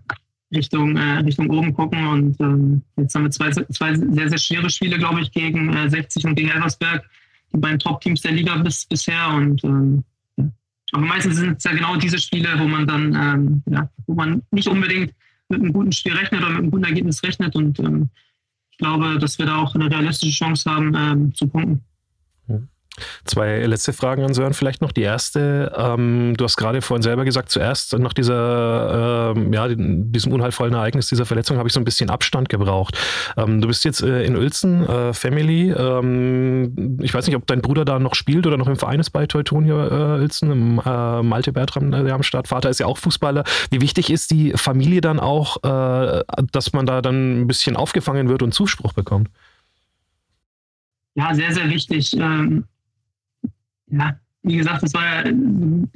Richtung 0.53 0.95
äh, 0.95 1.19
Richtung 1.19 1.49
oben 1.49 1.73
gucken. 1.73 2.07
Und 2.07 2.39
ähm, 2.39 2.83
jetzt 2.95 3.15
haben 3.15 3.23
wir 3.23 3.31
zwei, 3.31 3.49
zwei 3.51 3.95
sehr, 3.95 4.29
sehr 4.29 4.37
schwere 4.37 4.69
Spiele, 4.69 4.97
glaube 4.97 5.21
ich, 5.21 5.31
gegen 5.31 5.73
äh, 5.73 5.89
60 5.89 6.25
und 6.25 6.35
gegen 6.35 6.49
Elversberg, 6.49 7.03
die 7.51 7.57
beiden 7.57 7.79
Top-Teams 7.79 8.21
der 8.21 8.31
Liga 8.31 8.55
bis, 8.57 8.85
bisher. 8.85 9.29
Und 9.29 9.63
ähm, 9.63 10.03
aber 10.93 11.05
meistens 11.05 11.37
sind 11.37 11.57
es 11.57 11.63
ja 11.63 11.73
genau 11.73 11.95
diese 11.95 12.19
Spiele, 12.19 12.49
wo 12.59 12.67
man 12.67 12.85
dann, 12.85 13.15
ähm, 13.15 13.63
ja, 13.65 13.89
wo 14.05 14.13
man 14.13 14.43
nicht 14.51 14.67
unbedingt 14.67 15.13
mit 15.49 15.61
einem 15.61 15.73
guten 15.73 15.91
Spiel 15.91 16.13
rechnet 16.13 16.41
oder 16.41 16.51
mit 16.51 16.59
einem 16.59 16.71
guten 16.71 16.83
Ergebnis 16.83 17.23
rechnet. 17.23 17.55
Und 17.55 17.79
ähm, 17.79 18.09
ich 18.73 18.77
glaube, 18.79 19.19
dass 19.19 19.37
wir 19.37 19.45
da 19.45 19.61
auch 19.61 19.75
eine 19.75 19.89
realistische 19.89 20.31
Chance 20.31 20.69
haben, 20.69 20.95
ähm, 20.97 21.35
zu 21.35 21.47
punkten. 21.47 21.85
Zwei 23.25 23.65
letzte 23.65 23.91
Fragen 23.91 24.23
an 24.23 24.33
Sören 24.33 24.53
vielleicht 24.53 24.81
noch. 24.81 24.91
Die 24.91 25.01
erste, 25.01 25.73
ähm, 25.75 26.35
du 26.37 26.43
hast 26.43 26.57
gerade 26.57 26.81
vorhin 26.81 27.01
selber 27.01 27.25
gesagt, 27.25 27.49
zuerst 27.49 27.97
nach 27.97 28.13
dieser, 28.13 29.33
ähm, 29.35 29.51
ja, 29.51 29.67
diesem 29.67 30.31
unheilvollen 30.31 30.75
Ereignis, 30.75 31.07
dieser 31.07 31.25
Verletzung, 31.25 31.57
habe 31.57 31.67
ich 31.67 31.73
so 31.73 31.79
ein 31.79 31.85
bisschen 31.85 32.11
Abstand 32.11 32.49
gebraucht. 32.49 32.97
Ähm, 33.35 33.61
du 33.61 33.67
bist 33.67 33.83
jetzt 33.83 34.03
äh, 34.03 34.23
in 34.23 34.35
Uelzen, 34.35 34.87
äh, 34.87 35.13
Family. 35.13 35.71
Ähm, 35.71 36.99
ich 37.01 37.13
weiß 37.13 37.25
nicht, 37.25 37.35
ob 37.35 37.47
dein 37.47 37.61
Bruder 37.61 37.83
da 37.83 37.97
noch 37.97 38.13
spielt 38.13 38.45
oder 38.45 38.57
noch 38.57 38.67
im 38.67 38.75
Verein 38.75 38.99
ist 38.99 39.09
bei 39.09 39.25
Teutonia 39.25 39.87
äh, 39.87 40.19
Uelzen, 40.19 40.51
im, 40.51 40.81
äh, 40.85 41.23
Malte 41.23 41.51
Bertram, 41.51 41.89
der 41.91 42.13
am 42.13 42.23
Start. 42.23 42.47
Vater 42.47 42.69
ist 42.69 42.79
ja 42.79 42.85
auch 42.85 42.99
Fußballer. 42.99 43.43
Wie 43.71 43.81
wichtig 43.81 44.11
ist 44.11 44.29
die 44.29 44.51
Familie 44.51 45.01
dann 45.01 45.19
auch, 45.19 45.57
äh, 45.63 46.23
dass 46.51 46.73
man 46.73 46.85
da 46.85 47.01
dann 47.01 47.41
ein 47.41 47.47
bisschen 47.47 47.75
aufgefangen 47.75 48.29
wird 48.29 48.43
und 48.43 48.53
Zuspruch 48.53 48.93
bekommt? 48.93 49.29
Ja, 51.15 51.33
sehr, 51.33 51.53
sehr 51.53 51.69
wichtig. 51.69 52.15
Ähm 52.17 52.65
ja, 53.97 54.15
wie 54.43 54.57
gesagt, 54.57 54.83
das 54.83 54.93
war 54.93 55.03
ja 55.03 55.21
ein 55.25 55.89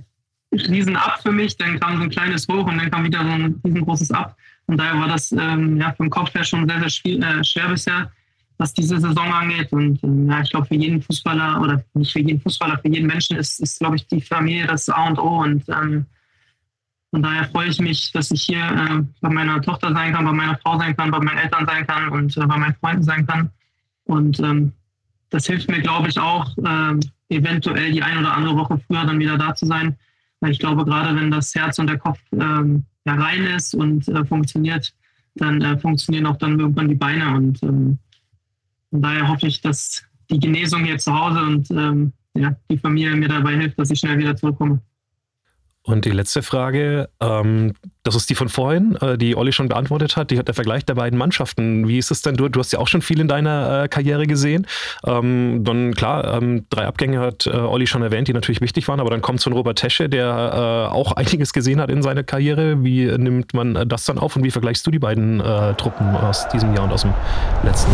riesen 0.52 0.96
Ab 0.96 1.20
für 1.22 1.32
mich. 1.32 1.58
Dann 1.58 1.80
kam 1.80 1.98
so 1.98 2.04
ein 2.04 2.10
kleines 2.10 2.48
Hoch 2.48 2.66
und 2.66 2.78
dann 2.78 2.90
kam 2.92 3.04
wieder 3.04 3.24
so 3.24 3.30
ein 3.30 3.62
riesengroßes 3.64 4.12
Ab. 4.12 4.36
Und 4.68 4.78
daher 4.78 5.00
war 5.00 5.08
das 5.08 5.32
ähm, 5.32 5.78
ja, 5.78 5.94
vom 5.94 6.10
Kopf 6.10 6.34
her 6.34 6.44
schon 6.44 6.68
sehr, 6.68 6.80
sehr 6.80 6.90
schwer, 6.90 7.40
äh, 7.40 7.44
schwer 7.44 7.70
bisher, 7.70 8.12
was 8.58 8.74
diese 8.74 9.00
Saison 9.00 9.32
angeht. 9.32 9.72
Und 9.72 10.04
ähm, 10.04 10.30
ja, 10.30 10.42
ich 10.42 10.50
glaube, 10.50 10.68
für 10.68 10.76
jeden 10.76 11.02
Fußballer 11.02 11.62
oder 11.62 11.84
nicht 11.94 12.12
für 12.12 12.20
jeden 12.20 12.42
Fußballer, 12.42 12.78
für 12.80 12.90
jeden 12.90 13.08
Menschen 13.08 13.38
ist, 13.38 13.60
ist 13.60 13.80
glaube 13.80 13.96
ich, 13.96 14.08
die 14.08 14.22
Familie 14.22 14.68
das 14.68 14.90
A 14.90 15.08
und 15.08 15.20
O. 15.20 15.42
Und 15.42 15.64
ähm, 15.70 16.06
von 17.12 17.24
daher 17.24 17.46
freue 17.50 17.70
ich 17.70 17.80
mich, 17.80 18.12
dass 18.12 18.32
ich 18.32 18.44
hier 18.44 18.60
äh, 18.60 19.04
bei 19.22 19.30
meiner 19.30 19.62
Tochter 19.62 19.94
sein 19.94 20.14
kann, 20.14 20.26
bei 20.26 20.34
meiner 20.34 20.58
Frau 20.58 20.78
sein 20.78 20.96
kann, 20.96 21.12
bei 21.12 21.20
meinen 21.20 21.38
Eltern 21.38 21.66
sein 21.66 21.88
kann 21.88 22.10
und 22.10 22.36
äh, 22.36 22.46
bei 22.46 22.58
meinen 22.58 22.76
Freunden 22.76 23.04
sein 23.04 23.26
kann. 23.26 23.50
Und 24.04 24.40
ähm, 24.40 24.74
das 25.30 25.46
hilft 25.46 25.70
mir, 25.70 25.82
glaube 25.82 26.10
ich, 26.10 26.20
auch, 26.20 26.50
ähm, 26.66 27.00
eventuell 27.30 27.92
die 27.92 28.02
ein 28.02 28.20
oder 28.20 28.34
andere 28.34 28.56
Woche 28.56 28.80
früher 28.88 29.06
dann 29.06 29.20
wieder 29.20 29.38
da 29.38 29.56
zu 29.56 29.66
sein. 29.66 29.98
Weil 30.40 30.52
ich 30.52 30.60
glaube, 30.60 30.86
gerade 30.86 31.16
wenn 31.16 31.32
das 31.32 31.54
Herz 31.56 31.80
und 31.80 31.88
der 31.88 31.98
Kopf 31.98 32.20
ähm, 32.32 32.86
ja, 33.06 33.16
rein 33.16 33.44
ist 33.46 33.74
und 33.74 34.08
äh, 34.08 34.24
funktioniert, 34.26 34.94
dann 35.36 35.62
äh, 35.62 35.78
funktionieren 35.80 36.26
auch 36.28 36.38
dann 36.38 36.60
irgendwann 36.60 36.90
die 36.90 36.96
Beine. 36.96 37.36
Und 37.36 37.62
ähm, 37.64 37.98
von 38.92 39.02
daher 39.02 39.28
hoffe 39.28 39.48
ich, 39.48 39.62
dass 39.62 40.04
die 40.30 40.40
Genesung 40.40 40.84
hier 40.84 40.98
zu 40.98 41.18
Hause 41.18 41.42
und 41.42 41.72
ähm, 41.72 42.14
ja, 42.36 42.56
die 42.70 42.78
Familie 42.78 43.16
mir 43.16 43.30
dabei 43.30 43.56
hilft, 43.56 43.80
dass 43.80 43.90
ich 43.90 44.00
schnell 44.00 44.18
wieder 44.20 44.36
zurückkomme. 44.36 44.82
Und 45.88 46.04
die 46.04 46.12
letzte 46.12 46.44
Frage, 46.44 47.08
ähm, 47.22 47.74
das 48.04 48.14
ist 48.14 48.30
die 48.30 48.36
von 48.36 48.50
vorhin, 48.50 48.98
äh, 48.98 49.18
die 49.18 49.38
Olli 49.38 49.54
schon 49.54 49.70
beantwortet 49.70 50.18
hat, 50.18 50.32
die 50.32 50.38
hat 50.38 50.50
der 50.50 50.54
Vergleich 50.54 50.84
der 50.84 50.96
beiden 50.96 51.18
Mannschaften. 51.18 51.88
Wie 51.88 51.98
ist 51.98 52.12
es 52.12 52.22
denn? 52.22 52.36
Du, 52.36 52.50
du 52.50 52.60
hast 52.60 52.74
ja 52.74 52.80
auch 52.80 52.90
schon 52.90 53.02
viel 53.02 53.22
in 53.22 53.30
deiner 53.30 53.84
äh, 53.84 53.88
Karriere 53.88 54.28
gesehen. 54.28 54.68
Ähm, 55.06 55.64
dann 55.64 55.94
klar, 55.94 56.36
ähm, 56.36 56.66
drei 56.70 56.86
Abgänge 56.88 57.22
hat 57.22 57.48
äh, 57.48 57.52
Olli 57.52 57.88
schon 57.88 58.02
erwähnt, 58.02 58.28
die 58.28 58.34
natürlich 58.34 58.60
wichtig 58.60 58.86
waren, 58.90 59.00
aber 59.00 59.12
dann 59.12 59.22
kommt 59.22 59.40
so 59.40 59.50
ein 59.50 59.54
Robert 59.54 59.78
Tesche, 59.78 60.10
der 60.10 60.90
äh, 60.92 60.94
auch 60.94 61.12
einiges 61.16 61.54
gesehen 61.54 61.80
hat 61.80 61.90
in 61.90 62.02
seiner 62.02 62.24
Karriere. 62.24 62.84
Wie 62.84 63.06
nimmt 63.06 63.54
man 63.54 63.88
das 63.88 64.04
dann 64.04 64.18
auf 64.18 64.36
und 64.36 64.44
wie 64.44 64.52
vergleichst 64.52 64.86
du 64.86 64.92
die 64.92 65.00
beiden 65.00 65.40
äh, 65.40 65.74
Truppen 65.76 66.18
aus 66.18 66.50
diesem 66.50 66.76
Jahr 66.76 66.84
und 66.84 66.92
aus 66.92 67.04
dem 67.04 67.14
letzten? 67.64 67.94